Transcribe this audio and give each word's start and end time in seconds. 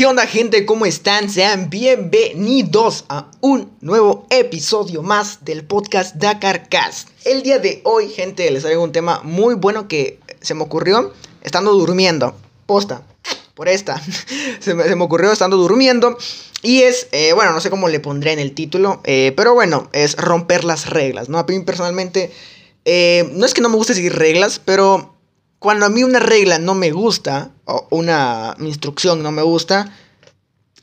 ¿Qué 0.00 0.06
onda 0.06 0.26
gente? 0.26 0.64
¿Cómo 0.64 0.86
están? 0.86 1.28
Sean 1.28 1.68
bienvenidos 1.68 3.04
a 3.10 3.30
un 3.42 3.70
nuevo 3.82 4.26
episodio 4.30 5.02
más 5.02 5.44
del 5.44 5.62
podcast 5.62 6.16
Dakar 6.16 6.70
Cast. 6.70 7.10
El 7.26 7.42
día 7.42 7.58
de 7.58 7.82
hoy, 7.84 8.08
gente, 8.08 8.50
les 8.50 8.62
traigo 8.62 8.82
un 8.82 8.92
tema 8.92 9.20
muy 9.24 9.56
bueno 9.56 9.88
que 9.88 10.18
se 10.40 10.54
me 10.54 10.62
ocurrió 10.62 11.12
estando 11.42 11.74
durmiendo. 11.74 12.34
Posta, 12.64 13.02
por 13.52 13.68
esta. 13.68 14.00
se, 14.60 14.74
me, 14.74 14.90
ocurrió 15.04 15.32
estando 15.32 15.58
durmiendo. 15.58 16.16
Y 16.62 16.80
es, 16.80 17.08
eh, 17.12 17.34
bueno, 17.34 17.52
no 17.52 17.60
sé 17.60 17.68
cómo 17.68 17.86
le 17.86 18.00
pondré 18.00 18.32
en 18.32 18.38
el 18.38 18.54
título, 18.54 19.02
eh, 19.04 19.34
pero 19.36 19.52
bueno, 19.52 19.90
es 19.92 20.16
romper 20.16 20.64
las 20.64 20.88
reglas, 20.88 21.28
¿no? 21.28 21.38
A 21.38 21.44
mí 21.44 21.60
personalmente, 21.60 22.32
eh, 22.86 23.30
no 23.34 23.44
es 23.44 23.52
que 23.52 23.60
no 23.60 23.68
me 23.68 23.76
guste 23.76 23.92
seguir 23.92 24.16
reglas, 24.16 24.62
pero 24.64 25.14
cuando 25.60 25.86
a 25.86 25.90
mí 25.90 26.02
una 26.02 26.18
regla 26.18 26.58
no 26.58 26.74
me 26.74 26.90
gusta, 26.90 27.50
o 27.66 27.86
una 27.90 28.56
instrucción 28.58 29.22
no 29.22 29.30
me 29.30 29.42
gusta, 29.42 29.94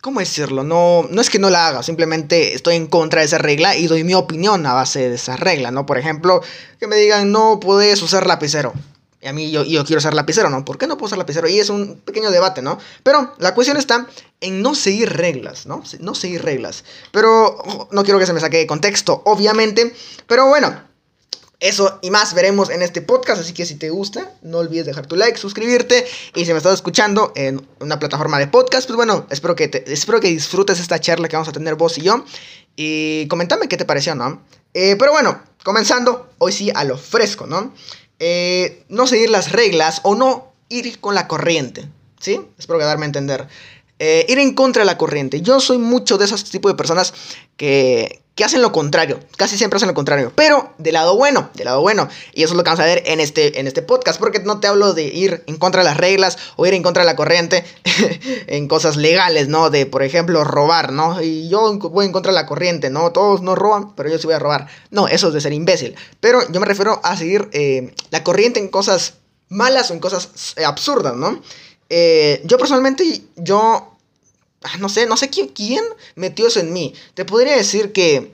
¿cómo 0.01 0.19
decirlo? 0.19 0.63
No, 0.63 1.07
no 1.09 1.19
es 1.19 1.31
que 1.31 1.39
no 1.39 1.49
la 1.49 1.67
haga, 1.67 1.81
simplemente 1.81 2.53
estoy 2.53 2.75
en 2.75 2.85
contra 2.85 3.21
de 3.21 3.25
esa 3.25 3.39
regla 3.39 3.75
y 3.75 3.87
doy 3.87 4.03
mi 4.03 4.13
opinión 4.13 4.65
a 4.67 4.73
base 4.73 5.09
de 5.09 5.15
esa 5.15 5.35
regla, 5.35 5.71
¿no? 5.71 5.87
Por 5.87 5.97
ejemplo, 5.97 6.41
que 6.79 6.85
me 6.85 6.95
digan, 6.95 7.31
no 7.31 7.59
puedes 7.59 8.01
usar 8.03 8.27
lapicero. 8.27 8.71
Y 9.19 9.27
a 9.27 9.33
mí 9.33 9.49
yo, 9.49 9.63
yo 9.63 9.83
quiero 9.83 9.97
usar 9.97 10.13
lapicero, 10.13 10.51
¿no? 10.51 10.63
¿Por 10.63 10.77
qué 10.77 10.85
no 10.85 10.95
puedo 10.95 11.07
usar 11.07 11.17
lapicero? 11.17 11.47
Y 11.47 11.59
es 11.59 11.71
un 11.71 11.99
pequeño 12.05 12.29
debate, 12.29 12.61
¿no? 12.61 12.77
Pero 13.01 13.33
la 13.39 13.55
cuestión 13.55 13.77
está 13.77 14.05
en 14.41 14.61
no 14.61 14.75
seguir 14.75 15.11
reglas, 15.11 15.65
¿no? 15.65 15.81
No 16.01 16.13
seguir 16.13 16.43
reglas. 16.43 16.83
Pero 17.11 17.87
no 17.89 18.03
quiero 18.03 18.19
que 18.19 18.27
se 18.27 18.33
me 18.33 18.39
saque 18.39 18.57
de 18.57 18.67
contexto, 18.67 19.23
obviamente. 19.25 19.95
Pero 20.27 20.45
bueno, 20.47 20.87
eso 21.59 21.99
y 22.01 22.11
más 22.11 22.33
veremos 22.33 22.69
en 22.69 22.81
este 22.81 23.01
podcast, 23.01 23.41
así 23.41 23.53
que 23.53 23.65
si 23.65 23.75
te 23.75 23.89
gusta, 23.89 24.31
no 24.43 24.59
olvides 24.59 24.85
dejar 24.85 25.07
tu 25.07 25.15
like, 25.15 25.37
suscribirte 25.37 26.05
y 26.35 26.45
si 26.45 26.51
me 26.51 26.57
estás 26.57 26.75
escuchando 26.75 27.31
en 27.35 27.67
una 27.79 27.97
plataforma 27.97 28.37
de 28.37 28.47
podcast, 28.47 28.87
pues 28.87 28.95
bueno, 28.95 29.25
espero 29.31 29.55
que, 29.55 29.67
te, 29.67 29.91
espero 29.91 30.19
que 30.19 30.27
disfrutes 30.27 30.79
esta 30.79 30.99
charla 30.99 31.27
que 31.27 31.35
vamos 31.35 31.49
a 31.49 31.53
tener 31.53 31.75
vos 31.75 31.97
y 31.97 32.01
yo 32.01 32.23
y 32.75 33.27
comentame 33.27 33.67
qué 33.67 33.77
te 33.77 33.85
pareció, 33.85 34.13
¿no? 34.13 34.43
Eh, 34.73 34.95
pero 34.99 35.11
bueno, 35.11 35.41
comenzando, 35.63 36.29
hoy 36.37 36.51
sí 36.51 36.71
a 36.73 36.83
lo 36.83 36.97
fresco, 36.97 37.47
¿no? 37.47 37.73
Eh, 38.19 38.83
no 38.89 39.07
seguir 39.07 39.31
las 39.31 39.51
reglas 39.51 40.01
o 40.03 40.13
no 40.13 40.53
ir 40.69 40.99
con 40.99 41.15
la 41.15 41.27
corriente, 41.27 41.87
¿sí? 42.19 42.39
Espero 42.59 42.77
que 42.77 42.85
darme 42.85 43.05
a 43.05 43.07
entender. 43.07 43.47
Eh, 43.99 44.27
ir 44.29 44.37
en 44.37 44.53
contra 44.53 44.83
de 44.83 44.85
la 44.85 44.97
corriente. 44.97 45.41
Yo 45.41 45.59
soy 45.59 45.79
mucho 45.79 46.19
de 46.19 46.25
esos 46.25 46.43
tipos 46.43 46.71
de 46.71 46.75
personas 46.75 47.15
que, 47.55 48.21
que 48.37 48.45
hacen 48.45 48.61
lo 48.61 48.71
contrario, 48.71 49.19
casi 49.35 49.57
siempre 49.57 49.77
hacen 49.77 49.87
lo 49.87 49.95
contrario, 49.95 50.31
pero 50.35 50.71
del 50.77 50.93
lado 50.93 51.17
bueno, 51.17 51.49
del 51.55 51.65
lado 51.65 51.81
bueno. 51.81 52.07
Y 52.35 52.43
eso 52.43 52.53
es 52.53 52.57
lo 52.57 52.63
que 52.63 52.69
vamos 52.69 52.79
a 52.79 52.85
ver 52.85 53.01
en 53.07 53.19
este, 53.19 53.59
en 53.59 53.65
este 53.65 53.81
podcast, 53.81 54.19
porque 54.19 54.39
no 54.39 54.59
te 54.59 54.67
hablo 54.67 54.93
de 54.93 55.05
ir 55.05 55.43
en 55.47 55.57
contra 55.57 55.81
de 55.81 55.85
las 55.89 55.97
reglas 55.97 56.37
o 56.55 56.67
ir 56.67 56.75
en 56.75 56.83
contra 56.83 57.01
de 57.01 57.07
la 57.07 57.15
corriente 57.15 57.65
en 58.47 58.67
cosas 58.67 58.95
legales, 58.95 59.47
¿no? 59.47 59.71
De, 59.71 59.87
por 59.87 60.03
ejemplo, 60.03 60.43
robar, 60.43 60.93
¿no? 60.93 61.19
Y 61.19 61.49
yo 61.49 61.79
voy 61.79 62.05
en 62.05 62.11
contra 62.11 62.31
de 62.31 62.35
la 62.35 62.45
corriente, 62.45 62.91
¿no? 62.91 63.11
Todos 63.11 63.41
no 63.41 63.55
roban, 63.55 63.95
pero 63.95 64.07
yo 64.07 64.19
sí 64.19 64.27
voy 64.27 64.35
a 64.35 64.39
robar. 64.39 64.67
No, 64.91 65.07
eso 65.07 65.29
es 65.29 65.33
de 65.33 65.41
ser 65.41 65.53
imbécil. 65.53 65.95
Pero 66.19 66.39
yo 66.51 66.59
me 66.59 66.67
refiero 66.67 67.01
a 67.03 67.17
seguir 67.17 67.49
eh, 67.53 67.95
la 68.11 68.23
corriente 68.23 68.59
en 68.59 68.67
cosas 68.67 69.15
malas 69.49 69.89
o 69.89 69.95
en 69.95 69.99
cosas 69.99 70.53
absurdas, 70.63 71.15
¿no? 71.15 71.41
Eh, 71.89 72.43
yo 72.45 72.59
personalmente, 72.59 73.23
yo 73.35 73.96
Ah, 74.63 74.77
no 74.79 74.89
sé, 74.89 75.05
no 75.05 75.17
sé 75.17 75.29
quién, 75.29 75.83
metió 76.15 76.47
eso 76.47 76.59
en 76.59 76.73
mí. 76.73 76.93
Te 77.13 77.25
podría 77.25 77.55
decir 77.55 77.91
que, 77.91 78.33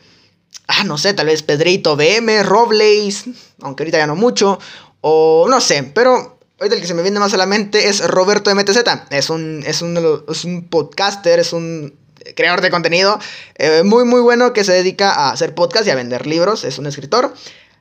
ah, 0.67 0.83
no 0.83 0.97
sé, 0.97 1.13
tal 1.13 1.27
vez 1.27 1.43
Pedrito 1.43 1.95
BM, 1.95 2.43
Robles, 2.43 3.25
aunque 3.61 3.83
ahorita 3.83 3.97
ya 3.97 4.07
no 4.07 4.15
mucho, 4.15 4.59
o 5.01 5.47
no 5.49 5.59
sé, 5.59 5.83
pero 5.93 6.39
ahorita 6.59 6.75
el 6.75 6.81
que 6.81 6.87
se 6.87 6.93
me 6.93 7.01
viene 7.01 7.19
más 7.19 7.33
a 7.33 7.37
la 7.37 7.45
mente 7.45 7.89
es 7.89 8.05
Roberto 8.07 8.53
MTZ. 8.53 8.79
Es 9.09 9.29
un, 9.29 9.63
es 9.65 9.81
un, 9.81 10.23
es 10.29 10.45
un 10.45 10.69
podcaster, 10.69 11.39
es 11.39 11.51
un 11.51 11.93
creador 12.35 12.61
de 12.61 12.69
contenido 12.69 13.19
eh, 13.55 13.83
muy, 13.83 14.05
muy 14.05 14.21
bueno 14.21 14.53
que 14.53 14.63
se 14.63 14.71
dedica 14.71 15.11
a 15.11 15.31
hacer 15.31 15.53
podcast 15.53 15.85
y 15.87 15.91
a 15.91 15.95
vender 15.95 16.25
libros, 16.25 16.63
es 16.63 16.77
un 16.77 16.85
escritor. 16.87 17.33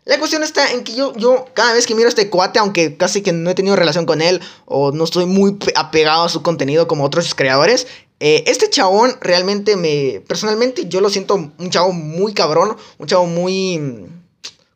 La 0.04 0.18
cuestión 0.18 0.42
está 0.42 0.72
en 0.72 0.82
que 0.82 0.94
yo, 0.94 1.14
yo 1.14 1.46
cada 1.54 1.74
vez 1.74 1.86
que 1.86 1.94
miro 1.94 2.08
este 2.08 2.28
cuate, 2.28 2.58
aunque 2.58 2.96
casi 2.96 3.22
que 3.22 3.32
no 3.32 3.50
he 3.50 3.54
tenido 3.54 3.76
relación 3.76 4.04
con 4.04 4.20
él 4.20 4.40
o 4.64 4.90
no 4.90 5.04
estoy 5.04 5.26
muy 5.26 5.56
apegado 5.76 6.24
a 6.24 6.28
su 6.28 6.42
contenido 6.42 6.88
como 6.88 7.04
otros 7.04 7.36
creadores, 7.36 7.86
eh, 8.18 8.44
este 8.46 8.70
chabón 8.70 9.16
realmente 9.20 9.76
me. 9.76 10.22
Personalmente, 10.28 10.86
yo 10.88 11.00
lo 11.00 11.10
siento 11.10 11.34
un 11.34 11.70
chavo 11.70 11.92
muy 11.92 12.34
cabrón. 12.34 12.76
Un 12.98 13.06
chavo 13.08 13.26
muy. 13.26 14.06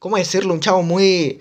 ¿Cómo 0.01 0.17
decirlo? 0.17 0.53
Un 0.53 0.61
chavo 0.61 0.83
muy. 0.83 1.41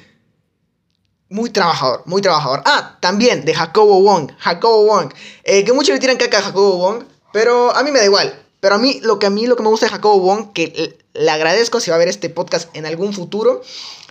Muy 1.29 1.49
trabajador, 1.49 2.03
muy 2.05 2.21
trabajador. 2.21 2.61
Ah, 2.65 2.97
también 3.01 3.43
de 3.43 3.55
Jacobo 3.55 4.01
Wong. 4.01 4.31
Jacobo 4.37 4.85
Wong. 4.85 5.13
Eh, 5.43 5.63
que 5.63 5.73
muchos 5.73 5.95
le 5.95 5.99
tiran 5.99 6.17
caca 6.17 6.37
a 6.37 6.43
Jacobo 6.43 6.77
Wong. 6.77 7.03
Pero 7.33 7.75
a 7.75 7.83
mí 7.83 7.91
me 7.91 7.97
da 7.99 8.05
igual. 8.05 8.44
Pero 8.65 8.77
a 8.77 8.79
mí 8.79 8.99
lo 9.03 9.19
que 9.19 9.27
a 9.27 9.29
mí 9.29 9.45
lo 9.45 9.55
que 9.55 9.61
me 9.61 9.69
gusta 9.69 9.85
de 9.85 9.91
Jacobo 9.91 10.17
Wong, 10.21 10.51
que 10.51 10.97
le 11.13 11.29
agradezco 11.29 11.79
si 11.79 11.91
va 11.91 11.97
a 11.97 11.99
ver 11.99 12.07
este 12.07 12.31
podcast 12.31 12.75
en 12.75 12.87
algún 12.87 13.13
futuro. 13.13 13.61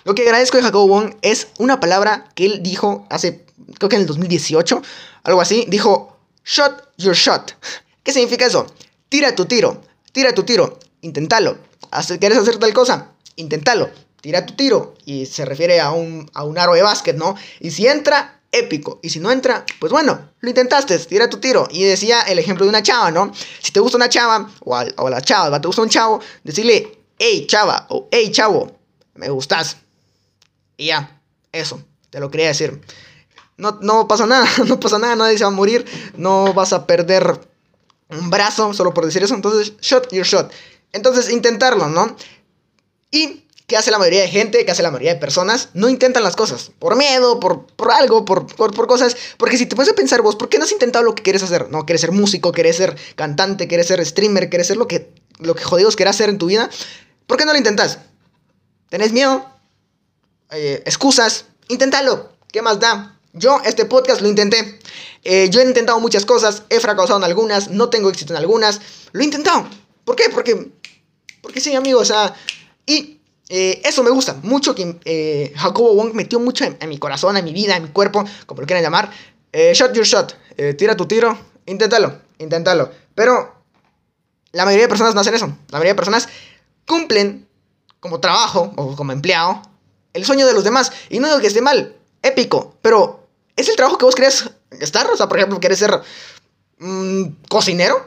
Lo 0.05 0.15
que 0.15 0.23
agradezco 0.23 0.59
de 0.59 0.63
Jacobo 0.63 0.87
Wong 0.87 1.17
es 1.23 1.49
una 1.59 1.81
palabra 1.81 2.29
que 2.37 2.47
él 2.47 2.63
dijo 2.63 3.05
hace, 3.11 3.45
creo 3.81 3.89
que 3.89 3.97
en 3.97 4.03
el 4.03 4.07
2018, 4.07 4.81
algo 5.25 5.41
así. 5.41 5.67
Dijo, 5.67 6.17
shot 6.45 6.89
your 6.99 7.17
shot. 7.17 7.57
¿Qué 8.05 8.13
significa 8.13 8.47
eso? 8.47 8.69
Tira 9.09 9.35
tu 9.35 9.47
tiro, 9.47 9.83
tira 10.13 10.33
tu 10.33 10.45
tiro, 10.45 10.79
inténtalo. 11.01 11.59
¿Quieres 12.21 12.39
hacer 12.39 12.59
tal 12.59 12.73
cosa? 12.73 13.11
Inténtalo, 13.35 13.91
tira 14.21 14.47
tu 14.47 14.55
tiro. 14.55 14.95
Y 15.05 15.27
se 15.27 15.45
refiere 15.45 15.81
a 15.81 15.91
un, 15.91 16.31
a 16.33 16.45
un 16.45 16.59
aro 16.59 16.75
de 16.75 16.83
básquet, 16.83 17.17
¿no? 17.17 17.35
Y 17.59 17.73
si 17.73 17.89
entra, 17.89 18.41
épico. 18.55 19.01
Y 19.03 19.11
si 19.11 19.21
no 19.21 19.31
entra, 19.31 19.65
pues 19.79 19.93
bueno, 19.93 20.31
lo 20.41 20.49
intentaste, 20.49 20.99
tira 21.01 21.29
tu 21.29 21.39
tiro. 21.39 21.67
Y 21.71 21.85
decía 21.85 22.23
el 22.23 22.39
ejemplo 22.39 22.65
de 22.65 22.71
una 22.71 22.83
chava, 22.83 23.11
¿no? 23.11 23.33
Si 23.61 23.73
te 23.73 23.81
gusta 23.81 23.97
una 23.97 24.09
chava, 24.09 24.49
o 24.61 24.77
a, 24.77 25.11
la 25.11 25.21
chava, 25.21 25.61
te 25.61 25.67
gusta 25.67 25.83
un 25.83 25.89
chavo, 25.89 26.21
decirle, 26.43 26.99
hey 27.19 27.47
chava, 27.47 27.87
o 27.91 28.09
hey 28.11 28.31
chavo, 28.31 28.79
me 29.15 29.29
gustas. 29.29 29.79
Y 30.77 30.87
ya, 30.87 31.21
eso, 31.53 31.83
te 32.11 32.21
lo 32.21 32.31
quería 32.31 32.49
decir. 32.49 32.81
No, 33.57 33.79
no 33.83 34.09
pasa 34.09 34.27
nada, 34.27 34.49
no 34.67 34.81
pasa 34.81 34.99
nada, 34.99 35.17
nadie 35.17 35.39
se 35.39 35.45
va 35.45 35.49
a 35.49 35.53
morir, 35.53 35.85
no 36.17 36.53
vas 36.55 36.73
a 36.73 36.87
perder 36.87 37.41
un 38.09 38.31
brazo, 38.31 38.73
solo 38.73 38.95
por 38.95 39.05
decir 39.05 39.23
eso. 39.23 39.35
Entonces, 39.35 39.75
shot 39.81 40.13
your 40.13 40.25
shot. 40.25 40.53
Entonces, 40.93 41.31
intentarlo, 41.31 41.89
¿no? 41.89 42.17
Y, 43.11 43.44
¿qué 43.67 43.77
hace 43.77 43.91
la 43.91 43.99
mayoría 43.99 44.23
de 44.23 44.29
gente? 44.29 44.65
¿Qué 44.65 44.71
hace 44.71 44.83
la 44.83 44.91
mayoría 44.91 45.15
de 45.15 45.21
personas? 45.21 45.71
No 45.75 45.89
intentan 45.89 46.23
las 46.23 46.37
cosas. 46.37 46.71
Por 46.79 46.97
miedo, 46.97 47.41
por, 47.41 47.67
por 47.67 47.91
algo, 47.91 48.25
por, 48.25 48.47
por, 48.47 48.87
cosas. 48.87 49.17
Porque 49.37 49.57
si 49.57 49.67
te 49.67 49.77
pones 49.77 49.93
a 49.93 49.95
pensar 49.95 50.23
vos, 50.23 50.37
¿por 50.37 50.49
qué 50.49 50.59
no 50.59 50.65
has 50.65 50.73
intentado 50.73 51.05
lo 51.05 51.15
que 51.15 51.23
quieres 51.23 51.43
hacer? 51.43 51.71
¿No? 51.71 51.87
¿Quieres 51.87 52.01
ser 52.01 52.13
músico? 52.13 52.53
¿Quieres 52.53 52.77
ser 52.77 52.97
cantante? 53.17 53.69
¿Quieres 53.69 53.87
ser 53.87 54.05
streamer? 54.05 54.49
¿Quieres 54.49 54.67
ser 54.67 54.77
lo 54.77 54.87
que, 54.87 55.13
lo 55.39 55.55
que 55.55 55.65
jodidos 55.65 55.97
quieras 55.97 56.17
hacer 56.17 56.29
en 56.29 56.39
tu 56.39 56.47
vida? 56.47 56.69
¿Por 57.27 57.39
qué 57.39 57.45
no 57.45 57.53
lo 57.53 57.59
intentas? 57.59 57.99
¿Tenés 58.91 59.13
miedo? 59.13 59.49
Eh, 60.51 60.83
¿Excusas? 60.85 61.47
Inténtalo. 61.69 62.33
¿Qué 62.53 62.63
más 62.63 62.79
da? 62.79 63.19
Yo 63.33 63.61
este 63.65 63.85
podcast 63.87 64.21
lo 64.21 64.29
intenté. 64.29 64.79
Eh, 65.25 65.49
yo 65.51 65.61
he 65.61 65.65
intentado 65.65 65.99
muchas 65.99 66.25
cosas, 66.25 66.63
he 66.69 66.79
fracasado 66.79 67.19
en 67.19 67.25
algunas, 67.25 67.71
no 67.71 67.89
tengo 67.89 68.11
éxito 68.11 68.33
en 68.33 68.37
algunas. 68.37 68.81
Lo 69.13 69.23
he 69.23 69.25
intentado. 69.25 69.67
¿Por 70.05 70.15
qué? 70.15 70.29
Porque, 70.29 70.71
porque 71.43 71.61
sí, 71.61 71.75
amigo, 71.75 71.99
o 72.01 72.05
sea... 72.05 72.35
Y 72.87 73.14
eh, 73.49 73.81
eso 73.85 74.03
me 74.03 74.11
gusta 74.11 74.37
mucho 74.43 74.75
que 74.75 74.99
eh, 75.05 75.53
Jacobo 75.57 75.95
Wong 75.95 76.15
metió 76.15 76.41
mucho 76.41 76.65
en, 76.65 76.89
mi 76.89 76.99
corazón, 76.99 77.37
en 77.37 77.45
mi 77.45 77.53
vida, 77.53 77.77
en 77.77 77.85
mi 77.85 77.89
cuerpo, 77.91 78.25
como 78.47 78.61
lo 78.61 78.67
quieran 78.67 78.83
llamar. 78.83 79.11
shot 79.53 79.93
your 79.93 80.05
shot. 80.05 80.37
tira 80.77 80.97
tu 80.97 81.07
tiro. 81.07 81.37
Inténtalo, 81.67 82.19
inténtalo. 82.39 82.91
Pero 83.15 83.55
la 84.53 84.65
mayoría 84.65 84.85
de 84.85 84.89
personas 84.89 85.15
no 85.15 85.21
hacen 85.21 85.35
eso. 85.35 85.47
La 85.47 85.79
mayoría 85.79 85.93
de 85.93 85.97
personas 85.97 86.29
cumplen 86.87 87.47
como 88.01 88.21
trabajo 88.21 88.73
o 88.77 88.95
como 88.97 89.13
empleado 89.13 89.63
el 90.13 90.25
sueño 90.25 90.47
de 90.47 90.53
los 90.53 90.65
demás. 90.65 90.93
Y 91.09 91.19
no 91.19 91.29
digo 91.29 91.41
que 91.41 91.47
esté 91.47 91.63
mal, 91.63 91.97
épico, 92.23 92.75
pero 92.83 93.25
¿Es 93.57 93.69
el 93.69 93.77
trabajo 93.77 93.99
que 93.99 94.05
vos 94.05 94.15
querés 94.15 94.51
estar? 94.81 95.09
O 95.11 95.17
sea, 95.17 95.29
por 95.29 95.39
ejemplo, 95.39 95.61
querés 95.61 95.79
ser 95.79 96.01
mm, 96.79 97.25
cocinero. 97.49 98.07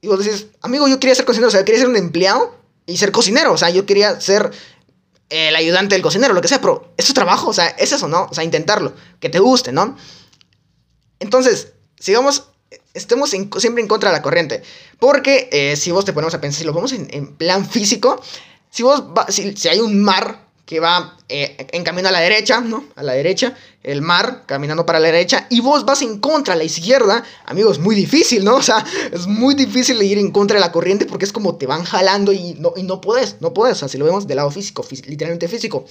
Y 0.00 0.08
vos 0.08 0.24
decís, 0.24 0.46
amigo, 0.62 0.86
yo 0.86 1.00
quería 1.00 1.14
ser 1.14 1.24
cocinero, 1.24 1.48
o 1.48 1.50
sea, 1.50 1.64
quería 1.64 1.80
ser 1.80 1.88
un 1.88 1.96
empleado 1.96 2.55
y 2.86 2.96
ser 2.96 3.12
cocinero. 3.12 3.52
O 3.52 3.58
sea, 3.58 3.70
yo 3.70 3.84
quería 3.84 4.20
ser 4.20 4.50
el 5.28 5.56
ayudante 5.56 5.94
del 5.94 6.02
cocinero, 6.02 6.34
lo 6.34 6.40
que 6.40 6.48
sea, 6.48 6.60
pero 6.60 6.92
es 6.96 7.06
tu 7.06 7.12
trabajo, 7.12 7.48
o 7.48 7.52
sea, 7.52 7.66
es 7.68 7.92
eso, 7.92 8.08
¿no? 8.08 8.28
O 8.30 8.34
sea, 8.34 8.44
intentarlo, 8.44 8.94
que 9.18 9.28
te 9.28 9.40
guste, 9.40 9.72
¿no? 9.72 9.96
Entonces, 11.18 11.72
sigamos, 11.98 12.44
estemos 12.94 13.30
siempre 13.30 13.82
en 13.82 13.88
contra 13.88 14.10
de 14.10 14.16
la 14.16 14.22
corriente. 14.22 14.62
Porque 15.00 15.48
eh, 15.50 15.76
si 15.76 15.90
vos 15.90 16.04
te 16.04 16.12
ponemos 16.12 16.34
a 16.34 16.40
pensar, 16.40 16.60
si 16.60 16.64
lo 16.64 16.72
vemos 16.72 16.92
en, 16.92 17.36
plan 17.36 17.68
físico, 17.68 18.22
si 18.70 18.82
vos, 18.82 19.02
si 19.28 19.68
hay 19.68 19.80
un 19.80 20.00
mar 20.02 20.45
que 20.66 20.80
va 20.80 21.16
eh, 21.28 21.68
en 21.70 21.84
camino 21.84 22.08
a 22.08 22.12
la 22.12 22.18
derecha, 22.20 22.60
¿no? 22.60 22.84
A 22.96 23.04
la 23.04 23.12
derecha, 23.12 23.56
el 23.84 24.02
mar 24.02 24.42
caminando 24.46 24.84
para 24.84 24.98
la 24.98 25.06
derecha, 25.06 25.46
y 25.48 25.60
vos 25.60 25.84
vas 25.86 26.02
en 26.02 26.18
contra 26.18 26.54
a 26.54 26.56
la 26.56 26.64
izquierda, 26.64 27.22
amigos, 27.46 27.78
es 27.78 27.82
muy 27.82 27.94
difícil, 27.94 28.44
¿no? 28.44 28.56
O 28.56 28.62
sea, 28.62 28.84
es 29.12 29.28
muy 29.28 29.54
difícil 29.54 30.02
ir 30.02 30.18
en 30.18 30.32
contra 30.32 30.56
de 30.56 30.60
la 30.60 30.72
corriente 30.72 31.06
porque 31.06 31.24
es 31.24 31.32
como 31.32 31.54
te 31.54 31.66
van 31.66 31.84
jalando 31.84 32.32
y 32.32 32.54
no, 32.58 32.72
y 32.76 32.82
no 32.82 33.00
puedes, 33.00 33.40
no 33.40 33.54
puedes, 33.54 33.76
o 33.76 33.78
sea, 33.78 33.88
si 33.88 33.96
lo 33.96 34.04
vemos 34.04 34.26
del 34.26 34.36
lado 34.36 34.50
físico, 34.50 34.84
literalmente 35.06 35.46
físico. 35.46 35.86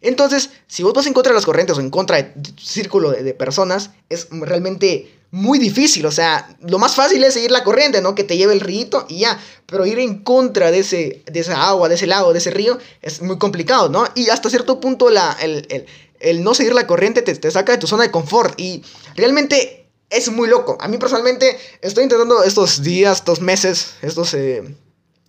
Entonces, 0.00 0.50
si 0.68 0.84
vos 0.84 0.94
vas 0.94 1.06
en 1.06 1.12
contra 1.12 1.32
de 1.32 1.34
las 1.34 1.44
corrientes 1.44 1.76
o 1.76 1.80
en 1.80 1.90
contra 1.90 2.22
de 2.22 2.32
círculo 2.56 3.10
de, 3.10 3.34
personas, 3.34 3.90
es 4.08 4.28
realmente 4.30 5.10
muy 5.30 5.58
difícil. 5.58 6.06
O 6.06 6.10
sea, 6.10 6.56
lo 6.60 6.78
más 6.78 6.94
fácil 6.94 7.22
es 7.24 7.34
seguir 7.34 7.50
la 7.50 7.64
corriente, 7.64 8.00
¿no? 8.00 8.14
Que 8.14 8.24
te 8.24 8.36
lleve 8.36 8.52
el 8.52 8.60
río 8.60 9.06
y 9.08 9.20
ya. 9.20 9.40
Pero 9.66 9.86
ir 9.86 9.98
en 9.98 10.22
contra 10.22 10.70
de, 10.70 10.80
ese, 10.80 11.22
de 11.30 11.40
esa 11.40 11.68
agua, 11.68 11.88
de 11.88 11.94
ese 11.94 12.06
lago, 12.06 12.32
de 12.32 12.38
ese 12.38 12.50
río, 12.50 12.78
es 13.02 13.22
muy 13.22 13.38
complicado, 13.38 13.88
¿no? 13.88 14.04
Y 14.14 14.28
hasta 14.30 14.50
cierto 14.50 14.80
punto 14.80 15.10
la, 15.10 15.36
el, 15.40 15.86
el, 16.20 16.42
no 16.42 16.54
seguir 16.54 16.74
la 16.74 16.86
corriente 16.86 17.22
te, 17.22 17.34
te 17.34 17.50
saca 17.50 17.72
de 17.72 17.78
tu 17.78 17.86
zona 17.86 18.04
de 18.04 18.10
confort. 18.10 18.58
Y 18.60 18.82
realmente 19.14 19.88
es 20.10 20.30
muy 20.30 20.48
loco. 20.48 20.76
A 20.80 20.88
mí 20.88 20.98
personalmente 20.98 21.58
estoy 21.80 22.04
intentando 22.04 22.42
estos 22.42 22.82
días, 22.82 23.18
estos 23.18 23.40
meses, 23.40 23.94
estos 24.02 24.34
eh, 24.34 24.62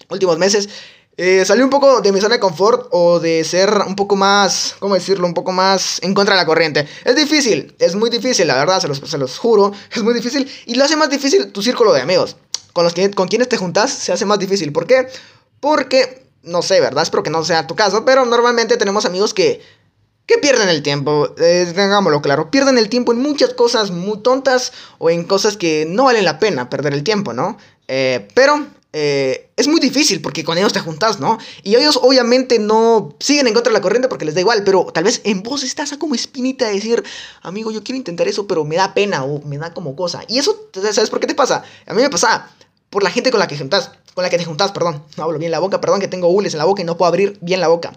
últimos 0.09 0.37
meses, 0.37 0.69
eh, 1.17 1.43
salir 1.45 1.63
un 1.63 1.69
poco 1.69 2.01
de 2.01 2.11
mi 2.11 2.21
zona 2.21 2.35
de 2.35 2.39
confort 2.39 2.87
o 2.91 3.19
de 3.19 3.43
ser 3.43 3.69
un 3.85 3.95
poco 3.95 4.15
más, 4.15 4.75
¿cómo 4.79 4.95
decirlo? 4.95 5.27
Un 5.27 5.33
poco 5.33 5.51
más 5.51 5.99
en 6.01 6.13
contra 6.13 6.35
de 6.35 6.41
la 6.41 6.45
corriente. 6.45 6.87
Es 7.03 7.15
difícil, 7.15 7.75
es 7.79 7.95
muy 7.95 8.09
difícil, 8.09 8.47
la 8.47 8.55
verdad, 8.55 8.79
se 8.79 8.87
los, 8.87 8.99
se 8.99 9.37
juro, 9.37 9.71
es 9.95 10.03
muy 10.03 10.13
difícil. 10.13 10.49
Y 10.65 10.75
lo 10.75 10.85
hace 10.85 10.95
más 10.95 11.09
difícil 11.09 11.51
tu 11.51 11.61
círculo 11.61 11.93
de 11.93 12.01
amigos. 12.01 12.37
Con, 12.73 12.85
los 12.85 12.93
que, 12.93 13.11
con 13.11 13.27
quienes 13.27 13.49
te 13.49 13.57
juntas 13.57 13.91
se 13.91 14.13
hace 14.13 14.25
más 14.25 14.39
difícil. 14.39 14.71
¿Por 14.71 14.87
qué? 14.87 15.07
Porque, 15.59 16.25
no 16.43 16.61
sé, 16.61 16.79
¿verdad? 16.79 17.03
Espero 17.03 17.23
que 17.23 17.29
no 17.29 17.43
sea 17.43 17.67
tu 17.67 17.75
caso, 17.75 18.05
pero 18.05 18.25
normalmente 18.25 18.77
tenemos 18.77 19.05
amigos 19.05 19.33
que 19.33 19.61
que 20.31 20.37
pierden 20.37 20.69
el 20.69 20.81
tiempo, 20.81 21.35
eh, 21.39 21.69
tengámoslo 21.75 22.21
claro, 22.21 22.51
pierden 22.51 22.77
el 22.77 22.87
tiempo 22.87 23.11
en 23.11 23.21
muchas 23.21 23.53
cosas 23.53 23.91
muy 23.91 24.19
tontas 24.19 24.71
o 24.97 25.09
en 25.09 25.25
cosas 25.25 25.57
que 25.57 25.85
no 25.85 26.05
valen 26.05 26.23
la 26.23 26.39
pena 26.39 26.69
perder 26.69 26.93
el 26.93 27.03
tiempo, 27.03 27.33
¿no? 27.33 27.57
Eh, 27.89 28.29
pero 28.33 28.65
eh, 28.93 29.49
es 29.55 29.69
muy 29.69 29.79
difícil 29.79 30.21
porque 30.21 30.43
con 30.43 30.57
ellos 30.57 30.73
te 30.73 30.81
juntas, 30.81 31.19
¿no? 31.19 31.37
Y 31.63 31.75
ellos 31.75 31.97
obviamente 32.01 32.59
no 32.59 33.15
siguen 33.19 33.47
en 33.47 33.53
contra 33.53 33.71
de 33.71 33.75
la 33.77 33.81
corriente 33.81 34.09
porque 34.09 34.25
les 34.25 34.35
da 34.35 34.41
igual, 34.41 34.63
pero 34.65 34.85
tal 34.93 35.05
vez 35.05 35.21
en 35.23 35.43
vos 35.43 35.63
estás 35.63 35.95
como 35.97 36.13
espinita 36.13 36.67
de 36.67 36.73
decir, 36.73 37.03
amigo, 37.41 37.71
yo 37.71 37.83
quiero 37.83 37.97
intentar 37.97 38.27
eso, 38.27 38.47
pero 38.47 38.65
me 38.65 38.75
da 38.75 38.93
pena 38.93 39.23
o 39.23 39.41
me 39.45 39.57
da 39.57 39.73
como 39.73 39.95
cosa. 39.95 40.23
Y 40.27 40.39
eso, 40.39 40.69
¿sabes 40.73 41.09
por 41.09 41.21
qué 41.21 41.27
te 41.27 41.35
pasa? 41.35 41.63
A 41.85 41.93
mí 41.93 42.01
me 42.01 42.09
pasa 42.09 42.51
por 42.89 43.03
la 43.03 43.09
gente 43.11 43.31
con 43.31 43.39
la 43.39 43.47
que 43.47 43.57
juntas, 43.57 43.91
con 44.13 44.23
la 44.23 44.29
que 44.29 44.37
te 44.37 44.43
juntas, 44.43 44.73
perdón, 44.73 45.03
no 45.15 45.23
hablo 45.23 45.39
bien 45.39 45.51
la 45.51 45.59
boca, 45.59 45.79
perdón 45.79 46.01
que 46.01 46.09
tengo 46.09 46.27
hules 46.27 46.53
en 46.53 46.57
la 46.57 46.65
boca 46.65 46.81
y 46.81 46.85
no 46.85 46.97
puedo 46.97 47.07
abrir 47.07 47.37
bien 47.39 47.61
la 47.61 47.69
boca. 47.69 47.93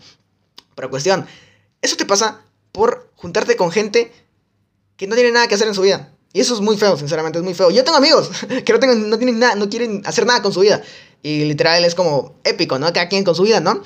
Pero 0.76 0.90
cuestión, 0.90 1.26
eso 1.82 1.96
te 1.96 2.06
pasa 2.06 2.42
por 2.70 3.10
juntarte 3.16 3.56
con 3.56 3.72
gente 3.72 4.12
que 4.96 5.08
no 5.08 5.16
tiene 5.16 5.32
nada 5.32 5.48
que 5.48 5.56
hacer 5.56 5.66
en 5.66 5.74
su 5.74 5.82
vida. 5.82 6.13
Y 6.34 6.40
eso 6.40 6.52
es 6.52 6.60
muy 6.60 6.76
feo, 6.76 6.96
sinceramente, 6.98 7.38
es 7.38 7.44
muy 7.44 7.54
feo. 7.54 7.70
Yo 7.70 7.84
tengo 7.84 7.96
amigos 7.96 8.28
que 8.64 8.72
no, 8.72 8.80
tengo, 8.80 8.94
no, 8.94 9.16
tienen 9.16 9.38
nada, 9.38 9.54
no 9.54 9.70
quieren 9.70 10.02
hacer 10.04 10.26
nada 10.26 10.42
con 10.42 10.52
su 10.52 10.60
vida. 10.60 10.82
Y 11.22 11.44
literal 11.44 11.82
es 11.84 11.94
como 11.94 12.34
épico, 12.44 12.78
¿no? 12.78 12.92
Cada 12.92 13.08
quien 13.08 13.22
con 13.24 13.36
su 13.36 13.44
vida, 13.44 13.60
¿no? 13.60 13.80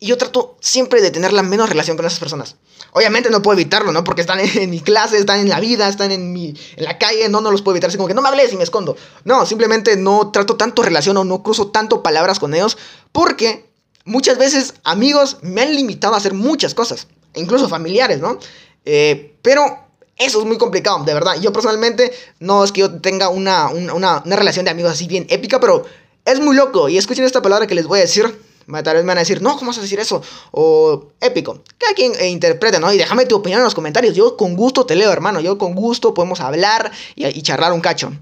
Y 0.00 0.08
yo 0.08 0.18
trato 0.18 0.56
siempre 0.60 1.00
de 1.00 1.12
tener 1.12 1.32
la 1.32 1.42
menos 1.42 1.68
relación 1.68 1.96
con 1.96 2.04
esas 2.04 2.18
personas. 2.18 2.56
Obviamente 2.92 3.30
no 3.30 3.42
puedo 3.42 3.56
evitarlo, 3.58 3.92
¿no? 3.92 4.02
Porque 4.02 4.22
están 4.22 4.40
en, 4.56 4.68
mi 4.68 4.80
clase, 4.80 5.18
están 5.18 5.38
en 5.38 5.48
la 5.48 5.60
vida, 5.60 5.88
están 5.88 6.10
en, 6.10 6.32
mi, 6.32 6.52
en 6.76 6.84
la 6.84 6.98
calle, 6.98 7.28
no, 7.28 7.40
no 7.40 7.52
los 7.52 7.62
puedo 7.62 7.76
evitar. 7.76 7.88
Así 7.88 7.96
como 7.96 8.08
que 8.08 8.14
no 8.14 8.22
me 8.22 8.28
hables 8.28 8.52
y 8.52 8.56
me 8.56 8.64
escondo. 8.64 8.96
No, 9.24 9.46
simplemente 9.46 9.96
no 9.96 10.32
trato 10.32 10.56
tanto 10.56 10.82
relación 10.82 11.16
o 11.16 11.24
no 11.24 11.44
cruzo 11.44 11.68
tanto 11.68 12.02
palabras 12.02 12.40
con 12.40 12.54
ellos. 12.54 12.76
Porque 13.12 13.70
muchas 14.04 14.36
veces 14.36 14.74
amigos 14.82 15.38
me 15.42 15.62
han 15.62 15.76
limitado 15.76 16.14
a 16.14 16.16
hacer 16.16 16.34
muchas 16.34 16.74
cosas 16.74 17.06
incluso 17.34 17.68
familiares, 17.68 18.20
¿no? 18.20 18.38
Eh, 18.84 19.36
pero 19.42 19.87
eso 20.18 20.40
es 20.40 20.46
muy 20.46 20.58
complicado, 20.58 21.02
de 21.04 21.14
verdad. 21.14 21.40
Yo 21.40 21.52
personalmente 21.52 22.12
no 22.40 22.64
es 22.64 22.72
que 22.72 22.80
yo 22.80 23.00
tenga 23.00 23.28
una, 23.28 23.68
una, 23.68 24.22
una, 24.24 24.36
relación 24.36 24.64
de 24.64 24.70
amigos 24.70 24.92
así 24.92 25.06
bien 25.06 25.26
épica, 25.30 25.60
pero 25.60 25.84
es 26.24 26.40
muy 26.40 26.56
loco. 26.56 26.88
Y 26.88 26.98
escuchen 26.98 27.24
esta 27.24 27.40
palabra 27.40 27.66
que 27.66 27.74
les 27.74 27.86
voy 27.86 28.00
a 28.00 28.02
decir. 28.02 28.46
Tal 28.84 28.96
vez 28.96 29.02
me 29.02 29.08
van 29.08 29.16
a 29.16 29.20
decir, 29.20 29.40
no, 29.40 29.56
¿cómo 29.56 29.70
vas 29.70 29.78
a 29.78 29.82
decir 29.82 29.98
eso? 29.98 30.20
O 30.50 31.12
épico. 31.22 31.62
Cada 31.78 31.94
quien 31.94 32.12
eh, 32.16 32.28
interprete, 32.28 32.78
¿no? 32.78 32.92
Y 32.92 32.98
déjame 32.98 33.24
tu 33.24 33.36
opinión 33.36 33.60
en 33.60 33.64
los 33.64 33.74
comentarios. 33.74 34.14
Yo 34.14 34.36
con 34.36 34.56
gusto 34.56 34.84
te 34.84 34.94
leo, 34.94 35.10
hermano. 35.10 35.40
Yo 35.40 35.56
con 35.56 35.74
gusto 35.74 36.12
podemos 36.12 36.40
hablar 36.40 36.92
y, 37.14 37.26
y 37.26 37.42
charlar 37.42 37.72
un 37.72 37.80
cacho. 37.80 38.12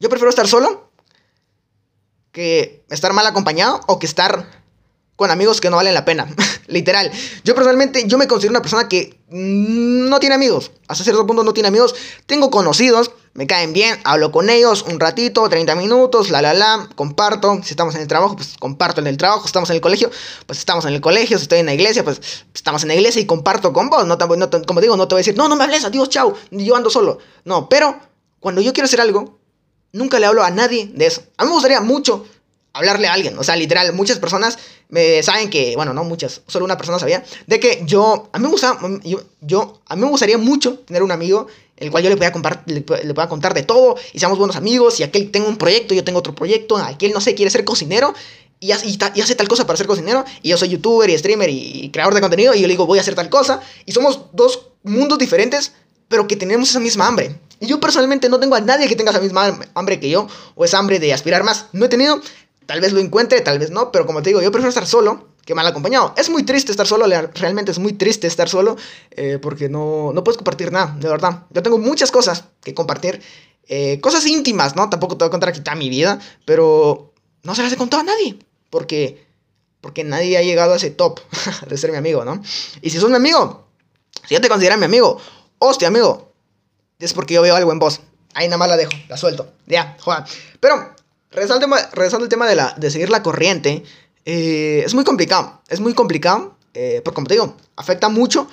Yo 0.00 0.08
prefiero 0.08 0.30
estar 0.30 0.48
solo 0.48 0.90
que 2.32 2.84
estar 2.90 3.12
mal 3.12 3.26
acompañado 3.26 3.80
o 3.86 3.98
que 3.98 4.06
estar 4.06 4.48
con 5.16 5.30
amigos 5.30 5.60
que 5.60 5.70
no 5.70 5.76
valen 5.76 5.94
la 5.94 6.04
pena. 6.04 6.26
Literal. 6.66 7.10
Yo 7.44 7.54
personalmente, 7.54 8.06
yo 8.06 8.18
me 8.18 8.26
considero 8.26 8.52
una 8.52 8.62
persona 8.62 8.88
que 8.88 9.18
no 9.30 10.18
tiene 10.20 10.34
amigos. 10.34 10.70
Hasta 10.88 11.04
cierto 11.04 11.26
punto 11.26 11.44
no 11.44 11.52
tiene 11.52 11.68
amigos. 11.68 11.94
Tengo 12.26 12.50
conocidos, 12.50 13.10
me 13.34 13.46
caen 13.46 13.72
bien, 13.72 13.98
hablo 14.04 14.30
con 14.30 14.48
ellos 14.48 14.84
un 14.88 15.00
ratito, 15.00 15.48
30 15.48 15.74
minutos, 15.74 16.30
la 16.30 16.40
la 16.40 16.54
la, 16.54 16.88
comparto. 16.94 17.60
Si 17.62 17.70
estamos 17.70 17.94
en 17.96 18.02
el 18.02 18.08
trabajo, 18.08 18.36
pues 18.36 18.54
comparto 18.58 19.00
en 19.00 19.08
el 19.08 19.16
trabajo. 19.16 19.42
Si 19.42 19.48
estamos 19.48 19.70
en 19.70 19.76
el 19.76 19.82
colegio, 19.82 20.10
pues 20.46 20.58
estamos 20.58 20.84
en 20.84 20.94
el 20.94 21.00
colegio. 21.00 21.36
Si 21.38 21.42
estoy 21.42 21.58
en 21.58 21.66
la 21.66 21.74
iglesia, 21.74 22.04
pues 22.04 22.20
estamos 22.54 22.82
en 22.82 22.88
la 22.88 22.94
iglesia 22.94 23.20
y 23.20 23.26
comparto 23.26 23.72
con 23.72 23.90
vos. 23.90 24.06
No, 24.06 24.16
no, 24.16 24.50
como 24.66 24.80
digo, 24.80 24.96
no 24.96 25.08
te 25.08 25.14
voy 25.14 25.20
a 25.20 25.22
decir, 25.22 25.36
no, 25.36 25.48
no 25.48 25.56
me 25.56 25.64
hables, 25.64 25.84
adiós, 25.84 26.08
chao, 26.08 26.34
yo 26.50 26.76
ando 26.76 26.90
solo. 26.90 27.18
No, 27.44 27.68
pero 27.68 27.98
cuando 28.40 28.60
yo 28.60 28.72
quiero 28.72 28.86
hacer 28.86 29.00
algo, 29.00 29.38
nunca 29.92 30.18
le 30.18 30.26
hablo 30.26 30.44
a 30.44 30.50
nadie 30.50 30.90
de 30.94 31.06
eso. 31.06 31.22
A 31.36 31.44
mí 31.44 31.48
me 31.48 31.54
gustaría 31.54 31.80
mucho 31.80 32.24
hablarle 32.74 33.08
a 33.08 33.14
alguien. 33.14 33.38
O 33.38 33.42
sea, 33.42 33.56
literal, 33.56 33.92
muchas 33.94 34.18
personas 34.18 34.58
me 34.94 35.24
saben 35.24 35.50
que, 35.50 35.74
bueno, 35.74 35.92
no 35.92 36.04
muchas, 36.04 36.42
solo 36.46 36.64
una 36.64 36.76
persona 36.76 37.00
sabía, 37.00 37.24
de 37.48 37.58
que 37.58 37.82
yo, 37.84 38.28
a 38.32 38.38
mí 38.38 38.44
me 38.44 38.50
gusta, 38.50 38.78
yo, 39.02 39.22
yo 39.40 39.80
a 39.88 39.96
mí 39.96 40.02
me 40.02 40.08
gustaría 40.08 40.38
mucho 40.38 40.78
tener 40.78 41.02
un 41.02 41.10
amigo 41.10 41.48
el 41.76 41.90
cual 41.90 42.04
yo 42.04 42.10
le 42.10 42.16
pueda, 42.16 42.32
le, 42.66 42.80
pueda 43.14 43.28
contar 43.28 43.54
de 43.54 43.64
todo 43.64 43.96
y 44.12 44.20
seamos 44.20 44.38
buenos 44.38 44.54
amigos 44.54 45.00
y 45.00 45.02
aquel 45.02 45.32
tengo 45.32 45.48
un 45.48 45.56
proyecto, 45.56 45.94
yo 45.94 46.04
tengo 46.04 46.20
otro 46.20 46.36
proyecto, 46.36 46.76
aquel, 46.76 47.12
no 47.12 47.20
sé, 47.20 47.34
quiere 47.34 47.50
ser 47.50 47.64
cocinero 47.64 48.14
y 48.60 48.70
hace, 48.70 48.86
y, 48.86 49.20
hace 49.20 49.34
tal 49.34 49.48
cosa 49.48 49.66
para 49.66 49.76
ser 49.76 49.88
cocinero 49.88 50.24
y 50.42 50.50
yo 50.50 50.56
soy 50.56 50.68
youtuber 50.68 51.10
y 51.10 51.18
streamer 51.18 51.50
y, 51.50 51.90
creador 51.92 52.14
de 52.14 52.20
contenido 52.20 52.54
y 52.54 52.60
yo 52.60 52.68
le 52.68 52.74
digo 52.74 52.86
voy 52.86 52.98
a 52.98 53.00
hacer 53.00 53.16
tal 53.16 53.28
cosa 53.28 53.60
y 53.86 53.90
somos 53.90 54.26
dos 54.32 54.68
mundos 54.84 55.18
diferentes 55.18 55.72
pero 56.06 56.28
que 56.28 56.36
tenemos 56.36 56.70
esa 56.70 56.78
misma 56.78 57.08
hambre. 57.08 57.36
Y 57.58 57.66
yo 57.66 57.80
personalmente 57.80 58.28
no 58.28 58.38
tengo 58.38 58.54
a 58.54 58.60
nadie 58.60 58.86
que 58.86 58.94
tenga 58.94 59.10
esa 59.10 59.20
misma 59.20 59.58
hambre 59.74 59.98
que 59.98 60.08
yo 60.08 60.28
o 60.54 60.64
esa 60.64 60.78
hambre 60.78 61.00
de 61.00 61.12
aspirar 61.12 61.42
más. 61.42 61.66
No 61.72 61.86
he 61.86 61.88
tenido 61.88 62.20
Tal 62.66 62.80
vez 62.80 62.92
lo 62.92 63.00
encuentre, 63.00 63.40
tal 63.40 63.58
vez 63.58 63.70
no, 63.70 63.92
pero 63.92 64.06
como 64.06 64.22
te 64.22 64.30
digo, 64.30 64.40
yo 64.40 64.50
prefiero 64.50 64.68
estar 64.68 64.86
solo 64.86 65.28
que 65.44 65.54
mal 65.54 65.66
acompañado. 65.66 66.14
Es 66.16 66.30
muy 66.30 66.42
triste 66.42 66.70
estar 66.70 66.86
solo, 66.86 67.06
realmente 67.34 67.70
es 67.70 67.78
muy 67.78 67.92
triste 67.92 68.26
estar 68.26 68.48
solo, 68.48 68.76
eh, 69.10 69.38
porque 69.40 69.68
no, 69.68 70.12
no 70.12 70.24
puedes 70.24 70.38
compartir 70.38 70.72
nada, 70.72 70.96
de 70.98 71.08
verdad. 71.08 71.44
Yo 71.50 71.62
tengo 71.62 71.78
muchas 71.78 72.10
cosas 72.10 72.44
que 72.62 72.74
compartir, 72.74 73.20
eh, 73.68 74.00
cosas 74.00 74.26
íntimas, 74.26 74.74
¿no? 74.76 74.88
Tampoco 74.88 75.16
te 75.16 75.24
voy 75.24 75.28
a 75.28 75.30
contar 75.30 75.50
aquí 75.50 75.60
toda 75.60 75.76
mi 75.76 75.90
vida, 75.90 76.18
pero 76.44 77.12
no 77.42 77.54
se 77.54 77.62
las 77.62 77.72
he 77.72 77.76
contado 77.76 78.00
a 78.00 78.04
nadie, 78.06 78.38
porque, 78.70 79.26
porque 79.80 80.04
nadie 80.04 80.38
ha 80.38 80.42
llegado 80.42 80.72
a 80.72 80.76
ese 80.76 80.90
top 80.90 81.20
de 81.68 81.76
ser 81.76 81.90
mi 81.90 81.98
amigo, 81.98 82.24
¿no? 82.24 82.42
Y 82.80 82.90
si 82.90 82.98
sos 82.98 83.10
mi 83.10 83.16
amigo, 83.16 83.66
si 84.26 84.34
ya 84.34 84.40
te 84.40 84.48
consideras 84.48 84.78
mi 84.78 84.86
amigo, 84.86 85.20
hostia, 85.58 85.88
amigo, 85.88 86.32
es 86.98 87.12
porque 87.12 87.34
yo 87.34 87.42
veo 87.42 87.54
algo 87.54 87.72
en 87.72 87.78
vos. 87.78 88.00
Ahí 88.32 88.48
nada 88.48 88.58
más 88.58 88.68
la 88.68 88.76
dejo, 88.76 88.92
la 89.08 89.16
suelto. 89.16 89.52
Ya, 89.66 89.96
joder. 90.00 90.24
Pero 90.58 90.93
Regresando 91.34 91.66
al 92.24 92.28
tema, 92.28 92.46
de, 92.46 92.54
la, 92.54 92.74
de 92.76 92.90
seguir 92.90 93.10
la 93.10 93.22
corriente, 93.22 93.82
eh, 94.24 94.82
es 94.84 94.94
muy 94.94 95.04
complicado. 95.04 95.60
Es 95.68 95.80
muy 95.80 95.94
complicado, 95.94 96.56
eh, 96.74 97.02
porque 97.04 97.14
como 97.14 97.26
te 97.26 97.34
digo, 97.34 97.56
afecta 97.76 98.08
mucho, 98.08 98.48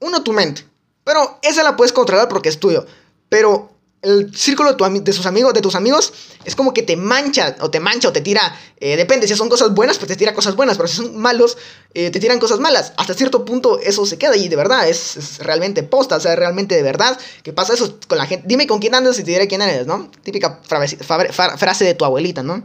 uno, 0.00 0.22
tu 0.22 0.32
mente. 0.32 0.64
Pero 1.04 1.38
esa 1.42 1.62
la 1.62 1.76
puedes 1.76 1.92
controlar 1.92 2.28
porque 2.28 2.48
es 2.48 2.60
tuyo. 2.60 2.84
Pero 3.28 3.70
el 4.02 4.34
círculo 4.36 4.74
de, 4.74 5.12
sus 5.12 5.26
amigos, 5.26 5.52
de 5.54 5.60
tus 5.60 5.74
amigos 5.74 6.12
es 6.44 6.54
como 6.54 6.72
que 6.72 6.82
te 6.82 6.96
mancha 6.96 7.56
o 7.60 7.70
te 7.70 7.80
mancha 7.80 8.08
o 8.08 8.12
te 8.12 8.20
tira, 8.20 8.56
eh, 8.78 8.96
depende, 8.96 9.26
si 9.26 9.34
son 9.34 9.48
cosas 9.48 9.74
buenas, 9.74 9.98
pues 9.98 10.08
te 10.08 10.16
tira 10.16 10.32
cosas 10.32 10.54
buenas, 10.54 10.76
pero 10.76 10.86
si 10.86 10.96
son 10.96 11.16
malos, 11.16 11.56
te 11.92 12.10
tiran 12.10 12.38
cosas 12.38 12.60
malas. 12.60 12.92
Hasta 12.96 13.14
cierto 13.14 13.44
punto 13.44 13.80
eso 13.80 14.06
se 14.06 14.18
queda 14.18 14.36
y 14.36 14.48
de 14.48 14.56
verdad 14.56 14.88
es, 14.88 15.38
realmente 15.38 15.82
posta, 15.82 16.16
o 16.16 16.20
sea, 16.20 16.36
realmente 16.36 16.74
de 16.76 16.82
verdad 16.82 17.18
que 17.42 17.52
pasa 17.52 17.74
eso 17.74 17.98
con 18.06 18.18
la 18.18 18.26
gente. 18.26 18.44
Dime 18.46 18.66
con 18.66 18.78
quién 18.78 18.94
andas 18.94 19.18
y 19.18 19.24
te 19.24 19.30
diré 19.32 19.48
quién 19.48 19.62
eres, 19.62 19.86
¿no? 19.86 20.10
Típica 20.22 20.60
frase 20.62 21.84
de 21.84 21.94
tu 21.94 22.04
abuelita, 22.04 22.42
¿no? 22.42 22.62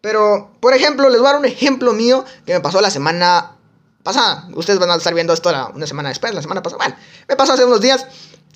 Pero, 0.00 0.50
por 0.60 0.74
ejemplo, 0.74 1.08
les 1.10 1.20
voy 1.20 1.28
a 1.28 1.32
dar 1.32 1.40
un 1.40 1.46
ejemplo 1.46 1.92
mío 1.92 2.24
que 2.46 2.54
me 2.54 2.60
pasó 2.60 2.80
la 2.80 2.90
semana 2.90 3.56
pasada. 4.02 4.48
Ustedes 4.54 4.78
van 4.78 4.90
a 4.90 4.96
estar 4.96 5.14
viendo 5.14 5.32
esto 5.32 5.50
una 5.74 5.86
semana 5.86 6.08
después, 6.08 6.34
la 6.34 6.42
semana 6.42 6.62
pasada. 6.62 6.78
Bueno, 6.84 6.96
me 7.28 7.36
pasó 7.36 7.52
hace 7.52 7.64
unos 7.64 7.80
días. 7.80 8.06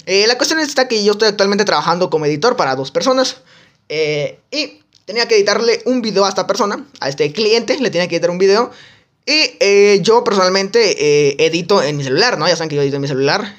Eh, 0.06 0.26
la 0.26 0.36
cuestión 0.36 0.60
está 0.60 0.88
que 0.88 1.02
yo 1.02 1.12
estoy 1.12 1.28
actualmente 1.28 1.64
trabajando 1.64 2.10
como 2.10 2.26
editor 2.26 2.56
para 2.56 2.76
dos 2.76 2.90
personas. 2.90 3.38
Eh, 3.88 4.40
y 4.50 4.80
tenía 5.04 5.28
que 5.28 5.36
editarle 5.36 5.82
un 5.86 6.02
video 6.02 6.24
a 6.24 6.28
esta 6.28 6.46
persona, 6.46 6.86
a 7.00 7.08
este 7.08 7.32
cliente, 7.32 7.78
le 7.78 7.90
tenía 7.90 8.08
que 8.08 8.16
editar 8.16 8.30
un 8.30 8.38
video. 8.38 8.70
Y 9.26 9.56
eh, 9.60 10.00
yo 10.02 10.22
personalmente 10.22 11.44
edito 11.44 11.82
en 11.82 11.96
mi 11.96 12.04
celular, 12.04 12.38
¿no? 12.38 12.46
Ya 12.46 12.56
saben 12.56 12.68
que 12.68 12.76
yo 12.76 12.82
edito 12.82 12.96
en 12.96 13.02
mi 13.02 13.08
celular. 13.08 13.56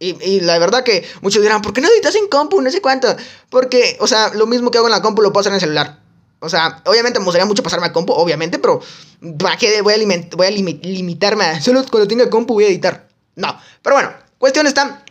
Y, 0.00 0.40
la 0.42 0.60
verdad 0.60 0.84
que 0.84 1.04
muchos 1.22 1.42
dirán, 1.42 1.60
¿por 1.60 1.72
qué 1.72 1.80
no 1.80 1.88
editas 1.88 2.14
en 2.14 2.28
compu? 2.28 2.60
No 2.60 2.70
sé 2.70 2.80
cuánto. 2.80 3.08
Porque, 3.50 3.96
o 4.00 4.06
sea, 4.06 4.32
lo 4.34 4.46
mismo 4.46 4.70
que 4.70 4.78
hago 4.78 4.86
en 4.86 4.92
la 4.92 5.02
compu 5.02 5.22
lo 5.22 5.32
puedo 5.32 5.40
hacer 5.40 5.50
en 5.50 5.54
el 5.56 5.60
celular. 5.60 5.98
O 6.40 6.48
sea, 6.48 6.82
obviamente 6.86 7.18
me 7.18 7.24
gustaría 7.24 7.46
mucho 7.46 7.64
pasarme 7.64 7.86
a 7.86 7.92
compu, 7.92 8.12
obviamente, 8.12 8.60
pero 8.60 8.80
¿para 9.40 9.56
qué 9.56 9.82
voy 9.82 9.94
a, 9.94 10.36
voy 10.36 10.46
a 10.46 10.50
limitarme 10.50 11.44
a 11.44 11.60
solo 11.60 11.84
cuando 11.90 12.06
tenga 12.06 12.30
compu 12.30 12.54
voy 12.54 12.64
a 12.64 12.68
editar? 12.68 13.08
No, 13.34 13.58
pero 13.82 13.96
bueno, 13.96 14.12
cuestión 14.38 14.68
está 14.68 15.04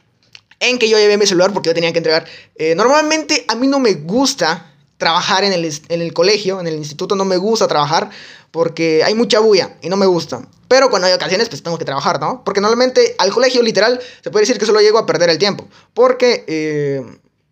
en 0.59 0.79
que 0.79 0.89
yo 0.89 0.97
llevé 0.97 1.17
mi 1.17 1.25
celular 1.25 1.53
porque 1.53 1.69
yo 1.69 1.73
tenía 1.73 1.91
que 1.91 1.99
entregar. 1.99 2.25
Eh, 2.55 2.75
normalmente 2.75 3.45
a 3.47 3.55
mí 3.55 3.67
no 3.67 3.79
me 3.79 3.93
gusta 3.93 4.73
trabajar 4.97 5.43
en 5.43 5.53
el, 5.53 5.65
en 5.89 6.01
el 6.01 6.13
colegio, 6.13 6.59
en 6.59 6.67
el 6.67 6.75
instituto, 6.75 7.15
no 7.15 7.25
me 7.25 7.37
gusta 7.37 7.67
trabajar 7.67 8.09
porque 8.51 9.03
hay 9.03 9.13
mucha 9.13 9.39
bulla 9.39 9.77
y 9.81 9.89
no 9.89 9.97
me 9.97 10.05
gusta. 10.05 10.47
Pero 10.67 10.89
cuando 10.89 11.07
hay 11.07 11.13
ocasiones, 11.13 11.49
pues 11.49 11.63
tengo 11.63 11.77
que 11.77 11.85
trabajar, 11.85 12.19
¿no? 12.19 12.43
Porque 12.43 12.59
normalmente 12.59 13.15
al 13.19 13.31
colegio, 13.31 13.61
literal, 13.61 13.99
se 14.21 14.31
puede 14.31 14.43
decir 14.43 14.57
que 14.57 14.65
solo 14.65 14.81
llego 14.81 14.97
a 14.97 15.05
perder 15.05 15.29
el 15.29 15.37
tiempo. 15.37 15.67
Porque, 15.93 16.43
eh, 16.47 17.03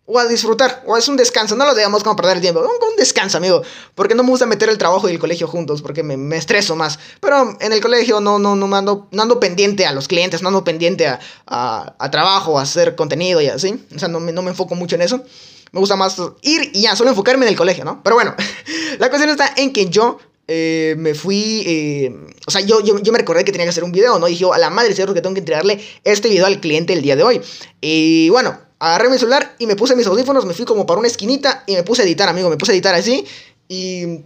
o 0.07 0.19
a 0.19 0.27
disfrutar, 0.27 0.83
o 0.85 0.95
es 0.97 1.07
un 1.07 1.17
descanso, 1.17 1.55
no 1.55 1.65
lo 1.65 1.73
digamos 1.73 2.03
como 2.03 2.15
perder 2.15 2.37
el 2.37 2.41
tiempo, 2.41 2.59
un, 2.59 2.67
un 2.67 2.95
descanso, 2.95 3.37
amigo, 3.37 3.63
porque 3.95 4.13
no 4.13 4.23
me 4.23 4.29
gusta 4.29 4.45
meter 4.45 4.69
el 4.69 4.77
trabajo 4.77 5.09
y 5.09 5.13
el 5.13 5.19
colegio 5.19 5.47
juntos, 5.47 5.81
porque 5.81 6.03
me, 6.03 6.15
me 6.15 6.37
estreso 6.37 6.75
más, 6.75 6.99
pero 7.19 7.57
en 7.59 7.73
el 7.73 7.81
colegio 7.81 8.19
no, 8.19 8.37
no, 8.37 8.55
no, 8.55 8.75
ando, 8.75 9.07
ando 9.17 9.39
pendiente 9.39 9.85
a 9.85 9.91
los 9.91 10.07
clientes, 10.07 10.43
no 10.43 10.49
ando 10.49 10.63
pendiente 10.63 11.07
a, 11.07 11.19
a, 11.47 11.95
a 11.97 12.11
trabajo, 12.11 12.59
a 12.59 12.61
hacer 12.61 12.95
contenido 12.95 13.41
y 13.41 13.47
así, 13.47 13.83
o 13.95 13.99
sea, 13.99 14.07
no 14.07 14.19
me, 14.19 14.31
no 14.31 14.43
me 14.43 14.51
enfoco 14.51 14.75
mucho 14.75 14.95
en 14.95 15.01
eso, 15.01 15.23
me 15.71 15.79
gusta 15.79 15.95
más 15.95 16.17
ir 16.43 16.71
y 16.73 16.81
ya, 16.81 16.95
solo 16.95 17.09
enfocarme 17.09 17.45
en 17.45 17.49
el 17.49 17.57
colegio, 17.57 17.83
¿no? 17.83 18.01
Pero 18.03 18.15
bueno, 18.15 18.35
la 18.99 19.09
cuestión 19.09 19.31
está 19.31 19.53
en 19.57 19.73
que 19.73 19.89
yo 19.89 20.19
eh, 20.47 20.93
me 20.99 21.15
fui, 21.15 21.63
eh, 21.65 22.15
o 22.45 22.51
sea, 22.51 22.61
yo, 22.61 22.79
yo, 22.81 22.99
yo, 22.99 23.11
me 23.11 23.17
recordé 23.17 23.43
que 23.43 23.51
tenía 23.51 23.65
que 23.65 23.71
hacer 23.71 23.83
un 23.83 23.91
video, 23.91 24.19
¿no? 24.19 24.27
Y 24.27 24.31
dije, 24.31 24.45
a 24.53 24.59
la 24.59 24.69
madre, 24.69 24.93
cierto 24.93 25.15
que 25.15 25.21
tengo 25.21 25.33
que 25.33 25.39
entregarle 25.39 25.83
este 26.03 26.29
video 26.29 26.45
al 26.45 26.59
cliente 26.59 26.93
el 26.93 27.01
día 27.01 27.15
de 27.15 27.23
hoy. 27.23 27.41
Y 27.81 28.29
bueno, 28.29 28.57
agarré 28.79 29.09
mi 29.09 29.17
celular 29.17 29.55
y 29.59 29.67
me 29.67 29.75
puse 29.75 29.95
mis 29.95 30.07
audífonos, 30.07 30.45
me 30.45 30.53
fui 30.53 30.65
como 30.65 30.85
para 30.85 30.99
una 30.99 31.07
esquinita 31.07 31.63
y 31.67 31.75
me 31.75 31.83
puse 31.83 32.01
a 32.01 32.05
editar, 32.05 32.29
amigo, 32.29 32.49
me 32.49 32.57
puse 32.57 32.71
a 32.71 32.75
editar 32.75 32.95
así 32.95 33.25
y... 33.67 34.21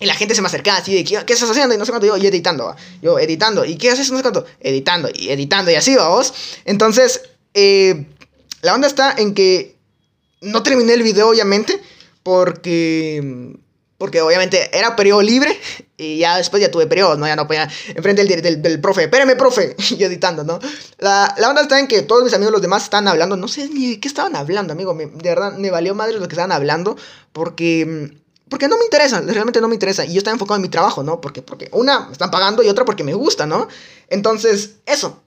Y 0.00 0.06
la 0.06 0.14
gente 0.14 0.32
se 0.32 0.42
me 0.42 0.46
acercaba 0.46 0.78
así 0.78 0.94
de, 0.94 1.02
¿qué, 1.02 1.24
¿qué 1.26 1.32
estás 1.32 1.50
haciendo? 1.50 1.74
Y 1.74 1.78
no 1.78 1.84
sé 1.84 1.90
cuánto, 1.90 2.06
yo, 2.06 2.16
yo 2.16 2.28
editando, 2.28 2.66
¿va? 2.66 2.76
yo 3.02 3.18
editando. 3.18 3.64
¿Y 3.64 3.74
qué 3.76 3.90
haces? 3.90 4.12
No 4.12 4.18
sé 4.18 4.22
cuánto, 4.22 4.44
editando 4.60 5.08
y 5.12 5.30
editando 5.30 5.72
y 5.72 5.74
así, 5.74 5.96
vamos. 5.96 6.32
Entonces, 6.64 7.22
eh, 7.52 8.06
la 8.62 8.74
onda 8.76 8.86
está 8.86 9.14
en 9.18 9.34
que 9.34 9.74
no 10.40 10.62
terminé 10.62 10.94
el 10.94 11.02
video, 11.02 11.30
obviamente, 11.30 11.80
porque 12.22 13.58
porque 13.98 14.22
obviamente 14.22 14.70
era 14.76 14.94
periodo 14.94 15.22
libre 15.22 15.60
y 15.96 16.18
ya 16.18 16.36
después 16.36 16.62
ya 16.62 16.70
tuve 16.70 16.86
periodos, 16.86 17.18
¿no? 17.18 17.26
Ya 17.26 17.34
no 17.34 17.48
podía 17.48 17.68
enfrente 17.94 18.24
del, 18.24 18.40
del, 18.40 18.62
del 18.62 18.80
profe, 18.80 19.02
espérame, 19.04 19.36
profe, 19.36 19.74
y 19.90 20.02
editando, 20.02 20.44
¿no? 20.44 20.60
La, 20.98 21.34
la 21.36 21.48
onda 21.50 21.62
está 21.62 21.78
en 21.80 21.88
que 21.88 22.02
todos 22.02 22.22
mis 22.22 22.32
amigos, 22.32 22.52
los 22.52 22.62
demás, 22.62 22.84
están 22.84 23.08
hablando, 23.08 23.36
no 23.36 23.48
sé 23.48 23.68
ni 23.68 23.90
de 23.90 24.00
qué 24.00 24.06
estaban 24.06 24.36
hablando, 24.36 24.72
amigo, 24.72 24.94
de 24.94 25.28
verdad 25.28 25.52
me 25.58 25.70
valió 25.70 25.94
madre 25.96 26.14
lo 26.14 26.28
que 26.28 26.34
estaban 26.34 26.52
hablando, 26.52 26.96
porque, 27.32 28.16
porque 28.48 28.68
no 28.68 28.78
me 28.78 28.84
interesa, 28.84 29.20
realmente 29.20 29.60
no 29.60 29.66
me 29.66 29.74
interesa, 29.74 30.04
y 30.04 30.12
yo 30.12 30.18
estaba 30.18 30.34
enfocado 30.34 30.56
en 30.56 30.62
mi 30.62 30.68
trabajo, 30.68 31.02
¿no? 31.02 31.20
Porque, 31.20 31.42
porque 31.42 31.68
una, 31.72 32.06
me 32.06 32.12
están 32.12 32.30
pagando 32.30 32.62
y 32.62 32.68
otra 32.68 32.84
porque 32.84 33.02
me 33.02 33.14
gusta, 33.14 33.46
¿no? 33.46 33.66
Entonces, 34.08 34.76
eso, 34.86 35.22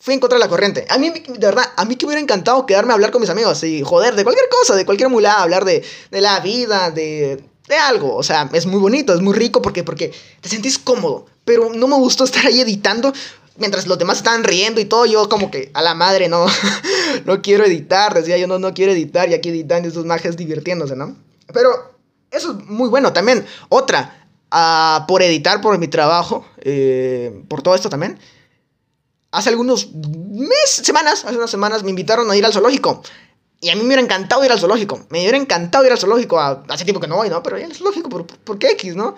fui 0.00 0.14
en 0.14 0.20
contra 0.20 0.38
de 0.38 0.44
la 0.44 0.48
corriente. 0.48 0.86
A 0.88 0.98
mí, 0.98 1.10
de 1.10 1.46
verdad, 1.46 1.64
a 1.76 1.84
mí 1.84 1.94
que 1.94 2.06
hubiera 2.06 2.20
encantado 2.20 2.66
quedarme 2.66 2.92
a 2.92 2.94
hablar 2.94 3.12
con 3.12 3.20
mis 3.20 3.30
amigos 3.30 3.62
y 3.62 3.82
joder, 3.82 4.16
de 4.16 4.24
cualquier 4.24 4.48
cosa, 4.48 4.74
de 4.74 4.84
cualquier 4.84 5.08
mulada, 5.08 5.42
hablar 5.42 5.64
de, 5.64 5.84
de 6.10 6.20
la 6.20 6.40
vida, 6.40 6.90
de 6.90 7.44
de 7.68 7.76
algo. 7.76 8.16
O 8.16 8.22
sea, 8.22 8.48
es 8.52 8.66
muy 8.66 8.80
bonito, 8.80 9.14
es 9.14 9.20
muy 9.20 9.34
rico 9.34 9.62
porque, 9.62 9.84
porque 9.84 10.12
te 10.40 10.48
sentís 10.48 10.78
cómodo. 10.78 11.26
Pero 11.44 11.72
no 11.72 11.86
me 11.86 11.96
gustó 11.96 12.24
estar 12.24 12.46
ahí 12.46 12.60
editando 12.60 13.12
mientras 13.56 13.86
los 13.86 13.98
demás 13.98 14.18
estaban 14.18 14.44
riendo 14.44 14.80
y 14.80 14.84
todo. 14.84 15.06
Yo 15.06 15.28
como 15.28 15.50
que 15.50 15.70
a 15.74 15.82
la 15.82 15.94
madre 15.94 16.28
no, 16.28 16.46
no 17.24 17.42
quiero 17.42 17.64
editar. 17.64 18.14
Decía 18.14 18.38
yo 18.38 18.46
no, 18.46 18.58
no 18.58 18.74
quiero 18.74 18.92
editar 18.92 19.28
y 19.28 19.34
aquí 19.34 19.50
editando 19.50 19.88
estos 19.88 20.04
majes 20.04 20.36
divirtiéndose, 20.36 20.96
¿no? 20.96 21.16
Pero 21.52 21.98
eso 22.30 22.52
es 22.52 22.64
muy 22.66 22.88
bueno 22.88 23.12
también. 23.12 23.44
Otra, 23.68 24.26
uh, 24.52 25.06
por 25.06 25.22
editar 25.22 25.60
por 25.60 25.78
mi 25.78 25.88
trabajo, 25.88 26.46
eh, 26.58 27.42
por 27.48 27.62
todo 27.62 27.74
esto 27.74 27.88
también. 27.88 28.18
Hace 29.30 29.50
algunos 29.50 29.92
meses, 29.92 30.86
semanas, 30.86 31.24
hace 31.24 31.36
unas 31.36 31.50
semanas 31.50 31.82
me 31.82 31.90
invitaron 31.90 32.30
a 32.30 32.36
ir 32.36 32.44
al 32.44 32.52
zoológico. 32.52 33.02
Y 33.60 33.70
a 33.70 33.74
mí 33.74 33.80
me 33.80 33.86
hubiera 33.86 34.02
encantado 34.02 34.44
ir 34.44 34.52
al 34.52 34.58
zoológico. 34.58 35.00
Me 35.10 35.20
hubiera 35.20 35.36
encantado 35.36 35.84
ir 35.84 35.92
al 35.92 35.98
zoológico. 35.98 36.38
hace 36.38 36.84
tiempo 36.84 37.00
que 37.00 37.08
no 37.08 37.16
voy, 37.16 37.28
¿no? 37.28 37.42
Pero 37.42 37.56
al 37.56 37.74
zoológico, 37.74 38.08
¿por, 38.08 38.26
por 38.26 38.58
qué 38.58 38.70
X, 38.72 38.94
no? 38.94 39.14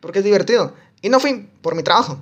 Porque 0.00 0.20
es 0.20 0.24
divertido. 0.24 0.72
Y 1.02 1.10
no 1.10 1.20
fui 1.20 1.48
por 1.60 1.74
mi 1.74 1.82
trabajo. 1.82 2.18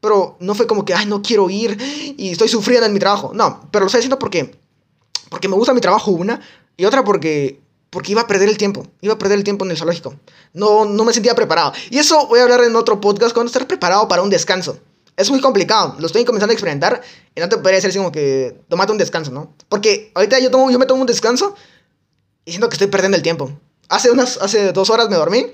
Pero 0.00 0.36
no 0.40 0.54
fue 0.54 0.66
como 0.66 0.84
que, 0.84 0.94
ay, 0.94 1.06
no 1.06 1.22
quiero 1.22 1.48
ir 1.48 1.78
y 2.18 2.30
estoy 2.30 2.48
sufriendo 2.48 2.86
en 2.86 2.92
mi 2.92 2.98
trabajo. 2.98 3.32
No, 3.34 3.66
pero 3.70 3.84
lo 3.84 3.86
estoy 3.86 4.00
haciendo 4.00 4.18
porque, 4.18 4.58
porque 5.30 5.48
me 5.48 5.56
gusta 5.56 5.72
mi 5.72 5.80
trabajo, 5.80 6.10
una. 6.10 6.40
Y 6.76 6.84
otra 6.84 7.02
porque, 7.02 7.60
porque 7.88 8.12
iba 8.12 8.20
a 8.20 8.26
perder 8.26 8.50
el 8.50 8.58
tiempo. 8.58 8.86
Iba 9.00 9.14
a 9.14 9.18
perder 9.18 9.38
el 9.38 9.44
tiempo 9.44 9.64
en 9.64 9.70
el 9.70 9.78
zoológico. 9.78 10.14
No, 10.52 10.84
no 10.84 11.04
me 11.04 11.14
sentía 11.14 11.34
preparado. 11.34 11.72
Y 11.88 11.98
eso 11.98 12.26
voy 12.26 12.40
a 12.40 12.42
hablar 12.42 12.62
en 12.62 12.76
otro 12.76 13.00
podcast 13.00 13.32
cuando 13.32 13.48
estar 13.48 13.66
preparado 13.66 14.06
para 14.06 14.20
un 14.20 14.28
descanso 14.28 14.78
es 15.16 15.30
muy 15.30 15.40
complicado. 15.40 15.96
Lo 15.98 16.06
estoy 16.06 16.24
comenzando 16.24 16.52
a 16.52 16.54
experimentar. 16.54 17.02
Y 17.34 17.40
no 17.40 17.48
te 17.48 17.56
podría 17.56 17.76
decir 17.76 17.90
así 17.90 17.98
como 17.98 18.12
que 18.12 18.60
tomate 18.68 18.92
un 18.92 18.98
descanso, 18.98 19.30
¿no? 19.30 19.54
Porque 19.68 20.10
ahorita 20.14 20.38
yo, 20.38 20.50
tomo, 20.50 20.70
yo 20.70 20.78
me 20.78 20.86
tomo 20.86 21.00
un 21.00 21.06
descanso 21.06 21.54
y 22.44 22.50
siento 22.50 22.68
que 22.68 22.74
estoy 22.74 22.88
perdiendo 22.88 23.16
el 23.16 23.22
tiempo. 23.22 23.50
Hace, 23.88 24.10
unas, 24.10 24.38
hace 24.38 24.72
dos 24.72 24.90
horas 24.90 25.08
me 25.08 25.16
dormí. 25.16 25.46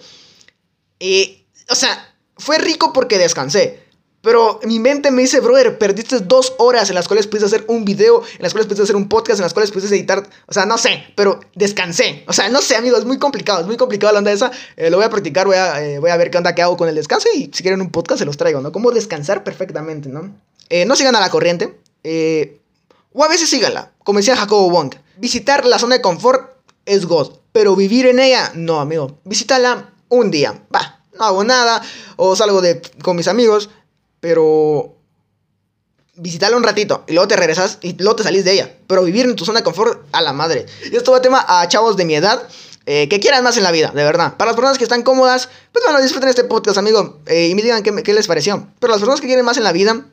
Y, 0.99 1.47
o 1.71 1.75
sea, 1.75 2.15
fue 2.37 2.59
rico 2.59 2.93
porque 2.93 3.19
descansé. 3.19 3.85
Pero 4.23 4.61
mi 4.63 4.79
mente 4.79 5.11
me 5.11 5.23
dice, 5.23 5.41
brother, 5.41 5.79
perdiste 5.79 6.21
dos 6.21 6.55
horas 6.59 6.89
en 6.89 6.95
las 6.95 7.09
cuales 7.09 7.27
pudiste 7.27 7.47
hacer 7.47 7.65
un 7.67 7.85
video, 7.85 8.23
en 8.23 8.43
las 8.43 8.53
cuales 8.53 8.67
pudiste 8.67 8.85
hacer 8.85 8.95
un 8.95 9.09
podcast, 9.09 9.41
en 9.41 9.43
las 9.43 9.53
cuales 9.53 9.73
pudiste 9.73 9.95
editar. 9.95 10.23
O 10.47 10.53
sea, 10.53 10.65
no 10.65 10.79
sé, 10.79 11.05
pero 11.17 11.41
descansé. 11.57 12.23
O 12.29 12.33
sea, 12.33 12.49
no 12.49 12.63
sé, 12.63 12.77
amigos, 12.77 13.01
es 13.01 13.05
muy 13.05 13.19
complicado, 13.19 13.61
es 13.61 13.67
muy 13.67 13.77
complicado 13.77 14.13
la 14.13 14.21
onda 14.21 14.31
esa. 14.31 14.53
Eh, 14.77 14.91
lo 14.91 14.99
voy 14.99 15.07
a 15.07 15.11
practicar, 15.11 15.47
voy 15.47 15.57
a, 15.57 15.85
eh, 15.85 15.99
voy 15.99 16.11
a 16.11 16.17
ver 16.17 16.31
qué 16.31 16.39
onda 16.39 16.55
que 16.55 16.63
hago 16.63 16.77
con 16.77 16.89
el 16.89 16.95
descanso 16.95 17.29
y 17.35 17.51
si 17.53 17.63
quieren 17.63 17.81
un 17.81 17.91
podcast 17.91 18.21
se 18.21 18.25
los 18.25 18.37
traigo, 18.37 18.61
¿no? 18.61 18.71
Cómo 18.71 18.93
descansar 18.93 19.43
perfectamente, 19.43 20.09
¿no? 20.09 20.33
Eh, 20.71 20.85
no 20.85 20.95
sigan 20.95 21.17
a 21.17 21.21
la 21.21 21.29
corriente, 21.29 21.81
o 23.13 23.25
a 23.25 23.29
veces 23.29 23.51
síganla, 23.51 23.91
como 24.05 24.21
decía 24.21 24.37
Jacobo 24.37 24.71
Wong. 24.71 24.95
Visitar 25.19 25.67
la 25.67 25.81
zona 25.81 25.97
de 25.97 26.01
confort 26.01 26.49
es 26.87 27.07
God, 27.07 27.39
pero 27.51 27.75
vivir 27.75 28.07
en 28.07 28.21
ella, 28.21 28.53
no, 28.55 28.81
amigo. 28.81 29.19
Visítala 29.25 29.93
un 30.09 30.31
día, 30.31 30.63
va, 30.75 31.01
no 31.19 31.25
hago 31.25 31.45
nada, 31.45 31.83
o 32.17 32.37
salgo 32.37 32.63
de, 32.63 32.81
con 33.03 33.17
mis 33.17 33.29
amigos 33.29 33.69
pero 34.23 34.95
visitarla 36.15 36.57
un 36.57 36.63
ratito 36.63 37.03
y 37.09 37.13
luego 37.13 37.27
te 37.27 37.35
regresas 37.35 37.79
y 37.81 37.95
luego 37.95 38.15
te 38.15 38.23
salís 38.23 38.45
de 38.45 38.53
ella. 38.53 38.73
Pero 38.87 39.03
vivir 39.03 39.27
en 39.27 39.35
tu 39.35 39.45
zona 39.45 39.59
de 39.59 39.65
confort 39.65 40.07
a 40.13 40.23
la 40.23 40.33
madre. 40.33 40.65
Y 40.91 40.95
esto 40.95 41.11
va 41.11 41.19
a 41.19 41.23
tema 41.23 41.45
a 41.47 41.67
chavos 41.67 41.97
de 41.97 42.05
mi 42.05 42.15
edad. 42.15 42.49
Eh, 42.87 43.09
que 43.09 43.21
quieran 43.21 43.45
más 43.45 43.57
en 43.57 43.65
la 43.65 43.71
vida, 43.71 43.93
de 43.95 44.03
verdad. 44.03 44.37
Para 44.37 44.51
las 44.51 44.57
personas 44.57 44.79
que 44.79 44.85
están 44.85 45.03
cómodas, 45.03 45.49
pues 45.73 45.85
bueno, 45.85 46.01
disfruten 46.01 46.29
este 46.29 46.45
podcast, 46.45 46.79
amigo. 46.79 47.21
Eh, 47.27 47.49
y 47.49 47.55
me 47.55 47.63
digan 47.63 47.83
qué, 47.83 48.03
qué, 48.03 48.13
les 48.13 48.27
pareció. 48.29 48.69
Pero 48.79 48.93
las 48.93 49.01
personas 49.01 49.21
que 49.21 49.27
quieren 49.27 49.45
más 49.45 49.57
en 49.57 49.65
la 49.65 49.73
vida, 49.73 50.05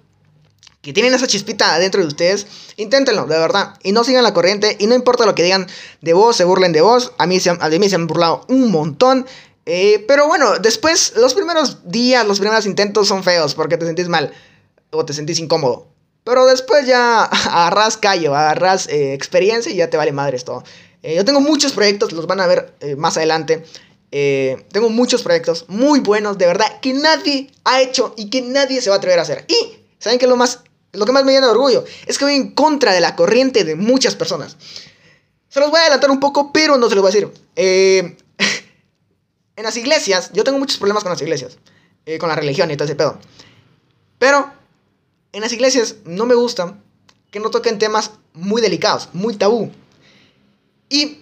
que 0.82 0.94
tienen 0.94 1.14
esa 1.14 1.28
chispita 1.28 1.74
adentro 1.74 2.02
de 2.02 2.08
ustedes, 2.08 2.46
inténtenlo, 2.78 3.26
de 3.26 3.40
verdad. 3.40 3.76
Y 3.84 3.92
no 3.92 4.04
sigan 4.04 4.24
la 4.24 4.34
corriente. 4.36 4.76
Y 4.80 4.88
no 4.88 4.96
importa 4.96 5.26
lo 5.26 5.34
que 5.34 5.44
digan 5.44 5.68
de 6.02 6.14
vos, 6.14 6.36
se 6.36 6.46
burlen 6.46 6.72
de 6.72 6.82
vos. 6.82 7.12
A 7.18 7.26
mí, 7.28 7.40
se, 7.40 7.50
a 7.50 7.70
mí 7.70 7.90
se 7.90 7.96
han 7.96 8.08
burlado 8.08 8.46
un 8.50 8.72
montón. 8.72 9.26
Eh, 9.72 10.04
pero 10.08 10.26
bueno, 10.26 10.58
después, 10.58 11.14
los 11.16 11.36
primeros 11.36 11.92
días, 11.92 12.26
los 12.26 12.40
primeros 12.40 12.66
intentos 12.66 13.08
son 13.08 13.24
feos 13.24 13.54
porque 13.54 13.78
te 13.78 13.86
sentís 13.86 14.08
mal 14.08 14.34
o 14.90 15.06
te 15.06 15.14
sentís 15.14 15.38
incómodo. 15.38 15.86
Pero 16.24 16.48
después 16.48 16.88
ya 16.88 17.24
agarras 17.24 17.96
callo, 17.98 18.36
agarras 18.36 18.88
eh, 18.90 19.14
experiencia 19.14 19.72
y 19.72 19.76
ya 19.76 19.88
te 19.88 19.96
vale 19.96 20.12
madre 20.12 20.38
esto. 20.38 20.64
Eh, 21.04 21.16
yo 21.16 21.24
tengo 21.24 21.40
muchos 21.40 21.74
proyectos, 21.74 22.14
los 22.14 22.26
van 22.26 22.40
a 22.40 22.48
ver 22.48 22.74
eh, 22.80 22.96
más 22.96 23.18
adelante. 23.18 23.64
Tengo 24.10 24.90
muchos 24.90 25.22
proyectos 25.22 25.66
muy 25.68 26.00
buenos, 26.00 26.40
de 26.40 26.48
verdad, 26.48 26.80
que 26.82 26.94
nadie 26.94 27.52
ha 27.64 27.80
hecho 27.80 28.16
y 28.18 28.32
que 28.32 28.42
nadie 28.42 28.82
se 28.82 28.90
va 28.90 28.96
a 28.96 28.98
atrever 28.98 29.20
a 29.20 29.22
hacer. 29.22 29.46
Y, 29.48 29.84
¿saben 30.00 30.18
qué 30.18 30.26
es 30.26 30.30
lo, 30.30 30.36
más, 30.36 30.62
lo 30.94 31.06
que 31.06 31.12
más 31.12 31.26
me 31.26 31.32
llena 31.32 31.46
de 31.46 31.52
orgullo? 31.52 31.84
Es 32.08 32.18
que 32.18 32.26
voy 32.26 32.34
en 32.34 32.56
contra 32.56 32.92
de 32.92 33.02
la 33.02 33.16
corriente 33.16 33.66
de 33.66 33.76
muchas 33.76 34.16
personas. 34.16 34.58
Se 35.48 35.60
los 35.60 35.70
voy 35.70 35.78
a 35.78 35.82
adelantar 35.82 36.10
un 36.10 36.20
poco, 36.20 36.52
pero 36.52 36.76
no 36.78 36.90
se 36.90 36.96
los 36.96 37.04
voy 37.04 37.12
a 37.12 37.14
decir. 37.14 37.32
Eh, 37.56 38.18
en 39.60 39.66
las 39.66 39.76
iglesias, 39.76 40.32
yo 40.32 40.46
tengo 40.46 40.58
muchos 40.58 40.78
problemas 40.78 41.04
con 41.04 41.12
las 41.12 41.22
iglesias, 41.22 41.58
eh, 42.06 42.18
con 42.18 42.30
la 42.30 42.36
religión 42.36 42.72
y 42.72 42.78
todo 42.78 42.86
ese 42.86 42.96
pedo. 42.96 43.20
Pero 44.18 44.50
en 45.34 45.42
las 45.42 45.52
iglesias 45.52 45.96
no 46.06 46.26
me 46.26 46.34
gusta 46.34 46.78
que 47.30 47.42
no 47.42 47.50
toquen 47.50 47.78
temas 47.78 48.12
muy 48.32 48.62
delicados, 48.62 49.10
muy 49.12 49.36
tabú. 49.36 49.70
Y, 50.88 51.18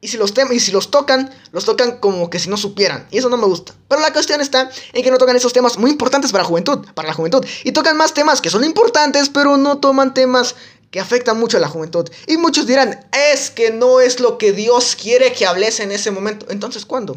y, 0.00 0.08
si 0.08 0.16
los 0.16 0.34
y 0.50 0.58
si 0.58 0.72
los 0.72 0.90
tocan, 0.90 1.30
los 1.52 1.64
tocan 1.64 1.98
como 1.98 2.28
que 2.28 2.40
si 2.40 2.50
no 2.50 2.56
supieran. 2.56 3.06
Y 3.12 3.18
eso 3.18 3.28
no 3.28 3.36
me 3.36 3.46
gusta. 3.46 3.72
Pero 3.86 4.00
la 4.00 4.12
cuestión 4.12 4.40
está 4.40 4.68
en 4.92 5.04
que 5.04 5.10
no 5.12 5.18
tocan 5.18 5.36
esos 5.36 5.52
temas 5.52 5.78
muy 5.78 5.92
importantes 5.92 6.32
para 6.32 6.42
la 6.42 6.48
juventud. 6.48 6.84
Para 6.94 7.06
la 7.06 7.14
juventud. 7.14 7.46
Y 7.62 7.70
tocan 7.70 7.96
más 7.96 8.14
temas 8.14 8.40
que 8.40 8.50
son 8.50 8.64
importantes, 8.64 9.28
pero 9.28 9.56
no 9.56 9.78
toman 9.78 10.12
temas 10.12 10.56
que 10.90 11.00
afectan 11.00 11.38
mucho 11.38 11.56
a 11.56 11.60
la 11.60 11.68
juventud. 11.68 12.08
Y 12.26 12.36
muchos 12.36 12.66
dirán, 12.66 13.06
es 13.32 13.50
que 13.50 13.70
no 13.70 14.00
es 14.00 14.20
lo 14.20 14.38
que 14.38 14.52
Dios 14.52 14.96
quiere 15.00 15.32
que 15.32 15.46
hables 15.46 15.80
en 15.80 15.92
ese 15.92 16.10
momento. 16.10 16.46
Entonces, 16.50 16.86
¿cuándo? 16.86 17.16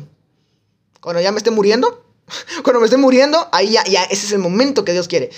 Cuando 1.00 1.22
ya 1.22 1.32
me 1.32 1.38
esté 1.38 1.52
muriendo. 1.52 2.06
Cuando 2.64 2.80
me 2.80 2.86
esté 2.86 2.98
muriendo, 2.98 3.50
ahí 3.52 3.72
ya, 3.72 3.84
ya, 3.86 4.04
ese 4.04 4.26
es 4.26 4.32
el 4.32 4.40
momento 4.40 4.86
que 4.86 4.94
Dios 4.94 5.08
quiere. 5.08 5.32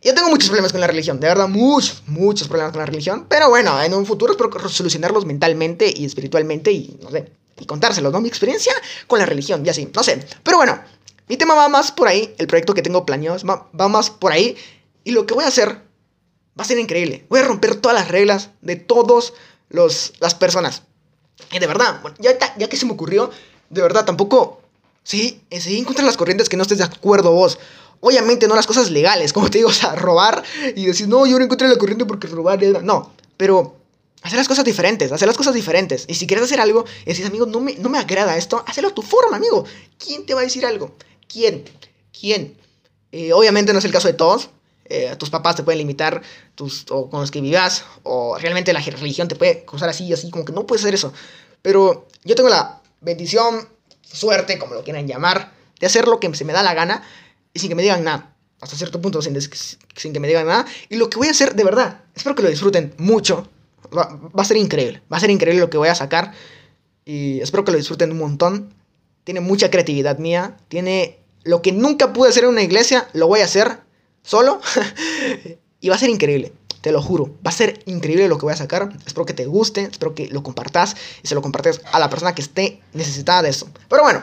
Yo 0.00 0.14
tengo 0.14 0.28
muchos 0.28 0.48
problemas 0.48 0.70
con 0.70 0.80
la 0.80 0.86
religión, 0.86 1.18
de 1.18 1.26
verdad, 1.26 1.48
muchos, 1.48 2.04
muchos 2.06 2.46
problemas 2.46 2.72
con 2.72 2.78
la 2.78 2.86
religión. 2.86 3.26
Pero 3.28 3.48
bueno, 3.48 3.82
en 3.82 3.92
un 3.92 4.06
futuro 4.06 4.32
espero 4.32 4.68
solucionarlos 4.68 5.26
mentalmente 5.26 5.92
y 5.94 6.04
espiritualmente 6.04 6.70
y, 6.70 6.98
no 7.02 7.10
sé, 7.10 7.32
y 7.58 7.66
contárselos, 7.66 8.12
¿no? 8.12 8.20
Mi 8.20 8.28
experiencia 8.28 8.72
con 9.08 9.18
la 9.18 9.26
religión 9.26 9.66
y 9.66 9.68
así, 9.68 9.90
no 9.92 10.04
sé. 10.04 10.24
Pero 10.44 10.56
bueno, 10.56 10.80
mi 11.28 11.36
tema 11.36 11.54
va 11.54 11.68
más 11.68 11.90
por 11.90 12.06
ahí, 12.06 12.34
el 12.38 12.46
proyecto 12.46 12.74
que 12.74 12.82
tengo 12.82 13.04
planeado 13.04 13.38
va, 13.44 13.88
más 13.88 14.10
por 14.10 14.30
ahí. 14.32 14.56
Y 15.02 15.10
lo 15.10 15.26
que 15.26 15.34
voy 15.34 15.44
a 15.44 15.48
hacer 15.48 15.82
Va 16.58 16.64
a 16.64 16.66
ser 16.66 16.78
increíble. 16.78 17.24
Voy 17.28 17.40
a 17.40 17.44
romper 17.44 17.76
todas 17.76 17.96
las 17.96 18.08
reglas 18.08 18.50
de 18.62 18.76
todas 18.76 19.32
las 19.70 20.34
personas. 20.34 20.82
Y 21.52 21.58
de 21.58 21.66
verdad, 21.66 22.00
ya, 22.18 22.36
ya 22.56 22.68
que 22.68 22.76
se 22.76 22.86
me 22.86 22.92
ocurrió, 22.92 23.30
de 23.70 23.82
verdad, 23.82 24.04
tampoco... 24.04 24.62
Sí, 25.04 25.40
sí, 25.50 25.78
encontrar 25.78 26.04
las 26.04 26.18
corrientes 26.18 26.50
que 26.50 26.56
no 26.58 26.62
estés 26.62 26.78
de 26.78 26.84
acuerdo 26.84 27.32
vos. 27.32 27.58
Obviamente 28.00 28.46
no 28.46 28.54
las 28.54 28.66
cosas 28.66 28.90
legales, 28.90 29.32
como 29.32 29.48
te 29.48 29.58
digo, 29.58 29.70
o 29.70 29.72
sea, 29.72 29.94
robar 29.94 30.42
y 30.76 30.84
decir, 30.84 31.08
no, 31.08 31.26
yo 31.26 31.38
no 31.38 31.44
encontré 31.44 31.66
la 31.66 31.76
corriente 31.76 32.04
porque 32.04 32.26
robar 32.26 32.62
era... 32.62 32.82
No, 32.82 33.12
pero 33.38 33.76
hacer 34.22 34.36
las 34.36 34.48
cosas 34.48 34.66
diferentes, 34.66 35.10
hacer 35.10 35.26
las 35.26 35.36
cosas 35.36 35.54
diferentes. 35.54 36.04
Y 36.08 36.14
si 36.14 36.26
quieres 36.26 36.44
hacer 36.44 36.60
algo 36.60 36.84
y 37.06 37.10
dices, 37.10 37.24
amigo, 37.24 37.46
no 37.46 37.60
me, 37.60 37.74
no 37.76 37.88
me 37.88 37.98
agrada 37.98 38.36
esto, 38.36 38.62
hazlo 38.66 38.88
a 38.88 38.94
tu 38.94 39.02
forma, 39.02 39.36
amigo. 39.36 39.64
¿Quién 39.96 40.26
te 40.26 40.34
va 40.34 40.40
a 40.40 40.44
decir 40.44 40.66
algo? 40.66 40.94
¿Quién? 41.26 41.64
¿Quién? 42.18 42.58
Eh, 43.12 43.32
obviamente 43.32 43.72
no 43.72 43.78
es 43.78 43.84
el 43.86 43.92
caso 43.92 44.08
de 44.08 44.14
todos. 44.14 44.50
Eh, 44.88 45.14
tus 45.18 45.30
papás 45.30 45.56
te 45.56 45.62
pueden 45.62 45.78
limitar, 45.78 46.22
tus, 46.54 46.86
o 46.90 47.10
con 47.10 47.20
los 47.20 47.30
que 47.30 47.40
vivas, 47.40 47.84
o 48.04 48.38
realmente 48.38 48.72
la 48.72 48.80
religión 48.80 49.28
te 49.28 49.36
puede 49.36 49.64
cruzar 49.64 49.88
así, 49.88 50.12
así, 50.12 50.30
como 50.30 50.44
que 50.44 50.52
no 50.52 50.66
puedes 50.66 50.82
hacer 50.82 50.94
eso. 50.94 51.12
Pero 51.62 52.06
yo 52.24 52.34
tengo 52.34 52.48
la 52.48 52.80
bendición, 53.00 53.68
suerte, 54.02 54.58
como 54.58 54.74
lo 54.74 54.84
quieran 54.84 55.06
llamar, 55.06 55.52
de 55.78 55.86
hacer 55.86 56.08
lo 56.08 56.20
que 56.20 56.34
se 56.34 56.44
me 56.44 56.52
da 56.52 56.62
la 56.62 56.74
gana 56.74 57.02
y 57.52 57.58
sin 57.58 57.68
que 57.68 57.74
me 57.74 57.82
digan 57.82 58.04
nada. 58.04 58.34
Hasta 58.60 58.76
cierto 58.76 59.00
punto, 59.00 59.22
sin, 59.22 59.38
sin 59.40 60.12
que 60.12 60.20
me 60.20 60.26
digan 60.26 60.46
nada. 60.46 60.66
Y 60.88 60.96
lo 60.96 61.10
que 61.10 61.18
voy 61.18 61.28
a 61.28 61.30
hacer, 61.30 61.54
de 61.54 61.64
verdad, 61.64 62.02
espero 62.14 62.34
que 62.34 62.42
lo 62.42 62.48
disfruten 62.48 62.94
mucho. 62.98 63.48
Va, 63.96 64.18
va, 64.36 64.42
a 64.42 64.44
ser 64.44 64.56
increíble. 64.56 65.02
Va 65.12 65.18
a 65.18 65.20
ser 65.20 65.30
increíble 65.30 65.60
lo 65.60 65.70
que 65.70 65.78
voy 65.78 65.88
a 65.88 65.94
sacar. 65.94 66.32
Y 67.04 67.40
espero 67.40 67.64
que 67.64 67.70
lo 67.70 67.78
disfruten 67.78 68.10
un 68.10 68.18
montón. 68.18 68.74
Tiene 69.22 69.40
mucha 69.40 69.70
creatividad 69.70 70.18
mía. 70.18 70.56
Tiene 70.66 71.20
lo 71.44 71.62
que 71.62 71.72
nunca 71.72 72.12
pude 72.12 72.28
hacer 72.28 72.44
en 72.44 72.50
una 72.50 72.62
iglesia, 72.62 73.08
lo 73.14 73.26
voy 73.26 73.40
a 73.40 73.44
hacer 73.44 73.80
solo. 74.22 74.60
y 75.80 75.88
va 75.88 75.96
a 75.96 75.98
ser 75.98 76.10
increíble. 76.10 76.52
Te 76.80 76.92
lo 76.92 77.02
juro, 77.02 77.34
va 77.44 77.50
a 77.50 77.52
ser 77.52 77.82
increíble 77.86 78.28
lo 78.28 78.38
que 78.38 78.44
voy 78.44 78.52
a 78.52 78.56
sacar. 78.56 78.88
Espero 79.04 79.26
que 79.26 79.34
te 79.34 79.46
guste, 79.46 79.82
espero 79.82 80.14
que 80.14 80.28
lo 80.28 80.42
compartas 80.42 80.96
y 81.22 81.26
se 81.26 81.34
lo 81.34 81.42
compartas 81.42 81.80
a 81.92 81.98
la 81.98 82.08
persona 82.08 82.34
que 82.34 82.42
esté 82.42 82.80
necesitada 82.92 83.42
de 83.42 83.50
eso. 83.50 83.68
Pero 83.88 84.02
bueno, 84.02 84.22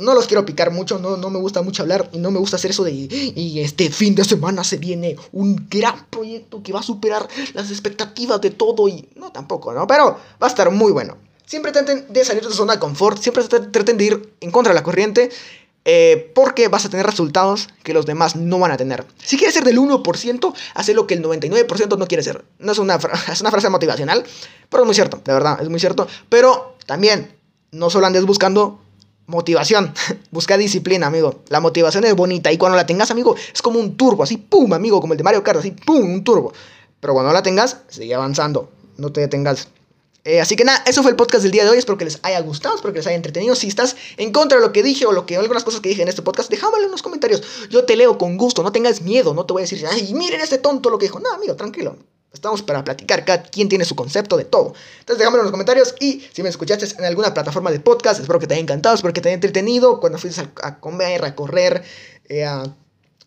no 0.00 0.14
los 0.14 0.26
quiero 0.26 0.46
picar 0.46 0.70
mucho, 0.70 0.98
no, 0.98 1.16
no 1.16 1.30
me 1.30 1.38
gusta 1.38 1.62
mucho 1.62 1.82
hablar 1.82 2.08
y 2.12 2.18
no 2.18 2.30
me 2.30 2.38
gusta 2.38 2.56
hacer 2.56 2.70
eso 2.70 2.84
de 2.84 2.92
y 2.92 3.60
este 3.60 3.90
fin 3.90 4.14
de 4.14 4.24
semana 4.24 4.64
se 4.64 4.78
viene 4.78 5.16
un 5.32 5.66
gran 5.68 6.06
proyecto 6.06 6.62
que 6.62 6.72
va 6.72 6.80
a 6.80 6.84
superar 6.84 7.28
las 7.54 7.70
expectativas 7.70 8.40
de 8.40 8.50
todo 8.50 8.88
y 8.88 9.08
no 9.16 9.32
tampoco, 9.32 9.72
¿no? 9.72 9.86
Pero 9.86 10.18
va 10.42 10.46
a 10.46 10.50
estar 10.50 10.70
muy 10.70 10.92
bueno. 10.92 11.16
Siempre 11.44 11.72
traten 11.72 12.06
de 12.08 12.24
salir 12.24 12.42
de 12.42 12.48
su 12.48 12.56
zona 12.56 12.74
de 12.74 12.78
confort, 12.78 13.18
siempre 13.18 13.44
traten 13.44 13.98
de 13.98 14.04
ir 14.04 14.34
en 14.40 14.50
contra 14.50 14.72
de 14.72 14.78
la 14.78 14.82
corriente 14.82 15.30
eh, 15.84 16.30
porque 16.34 16.68
vas 16.68 16.84
a 16.84 16.90
tener 16.90 17.04
resultados 17.04 17.68
que 17.82 17.92
los 17.92 18.06
demás 18.06 18.36
no 18.36 18.58
van 18.58 18.70
a 18.70 18.76
tener. 18.76 19.04
Si 19.18 19.36
quieres 19.36 19.54
ser 19.54 19.64
del 19.64 19.78
1%, 19.78 20.54
haz 20.74 20.88
lo 20.90 21.06
que 21.06 21.14
el 21.14 21.22
99% 21.22 21.98
no 21.98 22.06
quiere 22.06 22.22
ser. 22.22 22.44
No 22.58 22.72
es 22.72 22.78
una, 22.78 22.98
es 23.32 23.40
una 23.40 23.50
frase 23.50 23.68
motivacional, 23.68 24.24
pero 24.68 24.84
es 24.84 24.86
muy 24.86 24.94
cierto, 24.94 25.20
de 25.24 25.32
verdad, 25.32 25.58
es 25.60 25.68
muy 25.68 25.80
cierto. 25.80 26.06
Pero 26.28 26.76
también, 26.86 27.32
no 27.72 27.90
solo 27.90 28.06
andes 28.06 28.24
buscando 28.24 28.80
motivación, 29.26 29.92
busca 30.30 30.56
disciplina, 30.56 31.08
amigo. 31.08 31.42
La 31.48 31.60
motivación 31.60 32.04
es 32.04 32.14
bonita 32.14 32.52
y 32.52 32.58
cuando 32.58 32.76
la 32.76 32.86
tengas, 32.86 33.10
amigo, 33.10 33.34
es 33.52 33.60
como 33.62 33.80
un 33.80 33.96
turbo, 33.96 34.22
así, 34.22 34.36
pum, 34.36 34.72
amigo, 34.72 35.00
como 35.00 35.14
el 35.14 35.18
de 35.18 35.24
Mario 35.24 35.42
Kart, 35.42 35.58
así, 35.58 35.72
pum, 35.72 36.04
un 36.04 36.22
turbo. 36.22 36.52
Pero 37.00 37.14
cuando 37.14 37.32
la 37.32 37.42
tengas, 37.42 37.78
sigue 37.88 38.14
avanzando, 38.14 38.70
no 38.98 39.10
te 39.10 39.20
detengas. 39.20 39.68
Eh, 40.24 40.40
así 40.40 40.54
que 40.54 40.64
nada, 40.64 40.82
eso 40.86 41.02
fue 41.02 41.10
el 41.10 41.16
podcast 41.16 41.42
del 41.42 41.52
día 41.52 41.64
de 41.64 41.70
hoy. 41.70 41.78
Espero 41.78 41.98
que 41.98 42.04
les 42.04 42.20
haya 42.22 42.40
gustado, 42.40 42.76
espero 42.76 42.92
que 42.92 43.00
les 43.00 43.06
haya 43.06 43.16
entretenido. 43.16 43.54
Si 43.56 43.68
estás 43.68 43.96
en 44.16 44.32
contra 44.32 44.58
de 44.58 44.66
lo 44.66 44.72
que 44.72 44.82
dije 44.82 45.04
o 45.06 45.12
lo 45.12 45.26
que 45.26 45.36
algunas 45.36 45.64
cosas 45.64 45.80
que 45.80 45.88
dije 45.88 46.02
en 46.02 46.08
este 46.08 46.22
podcast, 46.22 46.48
déjamelo 46.50 46.84
en 46.84 46.90
los 46.90 47.02
comentarios. 47.02 47.42
Yo 47.70 47.84
te 47.84 47.96
leo 47.96 48.18
con 48.18 48.36
gusto, 48.36 48.62
no 48.62 48.72
tengas 48.72 49.02
miedo, 49.02 49.34
no 49.34 49.46
te 49.46 49.52
voy 49.52 49.62
a 49.62 49.64
decir, 49.64 49.84
ay, 49.90 50.14
miren 50.14 50.40
este 50.40 50.58
tonto 50.58 50.90
lo 50.90 50.98
que 50.98 51.06
dijo. 51.06 51.18
No, 51.18 51.32
amigo, 51.32 51.56
tranquilo. 51.56 51.96
Estamos 52.32 52.62
para 52.62 52.82
platicar, 52.82 53.26
cada 53.26 53.42
quien 53.42 53.68
tiene 53.68 53.84
su 53.84 53.94
concepto 53.94 54.38
de 54.38 54.44
todo. 54.44 54.74
Entonces 55.00 55.18
déjamelo 55.18 55.42
en 55.42 55.44
los 55.44 55.52
comentarios 55.52 55.94
y 56.00 56.26
si 56.32 56.42
me 56.42 56.48
escuchaste 56.48 56.86
en 56.98 57.04
alguna 57.04 57.34
plataforma 57.34 57.70
de 57.70 57.80
podcast, 57.80 58.20
espero 58.20 58.38
que 58.38 58.46
te 58.46 58.54
haya 58.54 58.62
encantado, 58.62 58.94
espero 58.94 59.12
que 59.12 59.20
te 59.20 59.28
haya 59.28 59.34
entretenido 59.34 60.00
cuando 60.00 60.18
fuiste 60.18 60.48
a, 60.62 60.80
comer, 60.80 61.24
a 61.26 61.34
correr, 61.34 61.84
eh, 62.28 62.46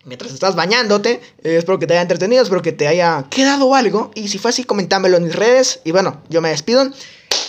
mientras 0.05 0.33
estás 0.33 0.55
bañándote. 0.55 1.19
Eh, 1.43 1.57
espero 1.57 1.77
que 1.79 1.87
te 1.87 1.93
haya 1.93 2.01
entretenido, 2.01 2.43
espero 2.43 2.61
que 2.61 2.71
te 2.71 2.87
haya 2.87 3.25
quedado 3.29 3.75
algo. 3.75 4.11
Y 4.15 4.29
si 4.29 4.37
fue 4.37 4.49
así, 4.49 4.63
comentámelo 4.63 5.17
en 5.17 5.25
mis 5.25 5.35
redes. 5.35 5.81
Y 5.83 5.91
bueno, 5.91 6.21
yo 6.29 6.41
me 6.41 6.49
despido. 6.49 6.89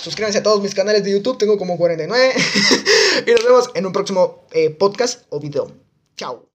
Suscríbanse 0.02 0.38
a 0.38 0.42
todos 0.42 0.62
mis 0.62 0.74
canales 0.74 1.04
de 1.04 1.12
YouTube, 1.12 1.38
tengo 1.38 1.58
como 1.58 1.76
49. 1.76 2.34
y 3.26 3.30
nos 3.30 3.44
vemos 3.44 3.70
en 3.74 3.86
un 3.86 3.92
próximo 3.92 4.46
eh, 4.52 4.70
podcast 4.70 5.22
o 5.30 5.40
video. 5.40 5.72
Chao. 6.16 6.44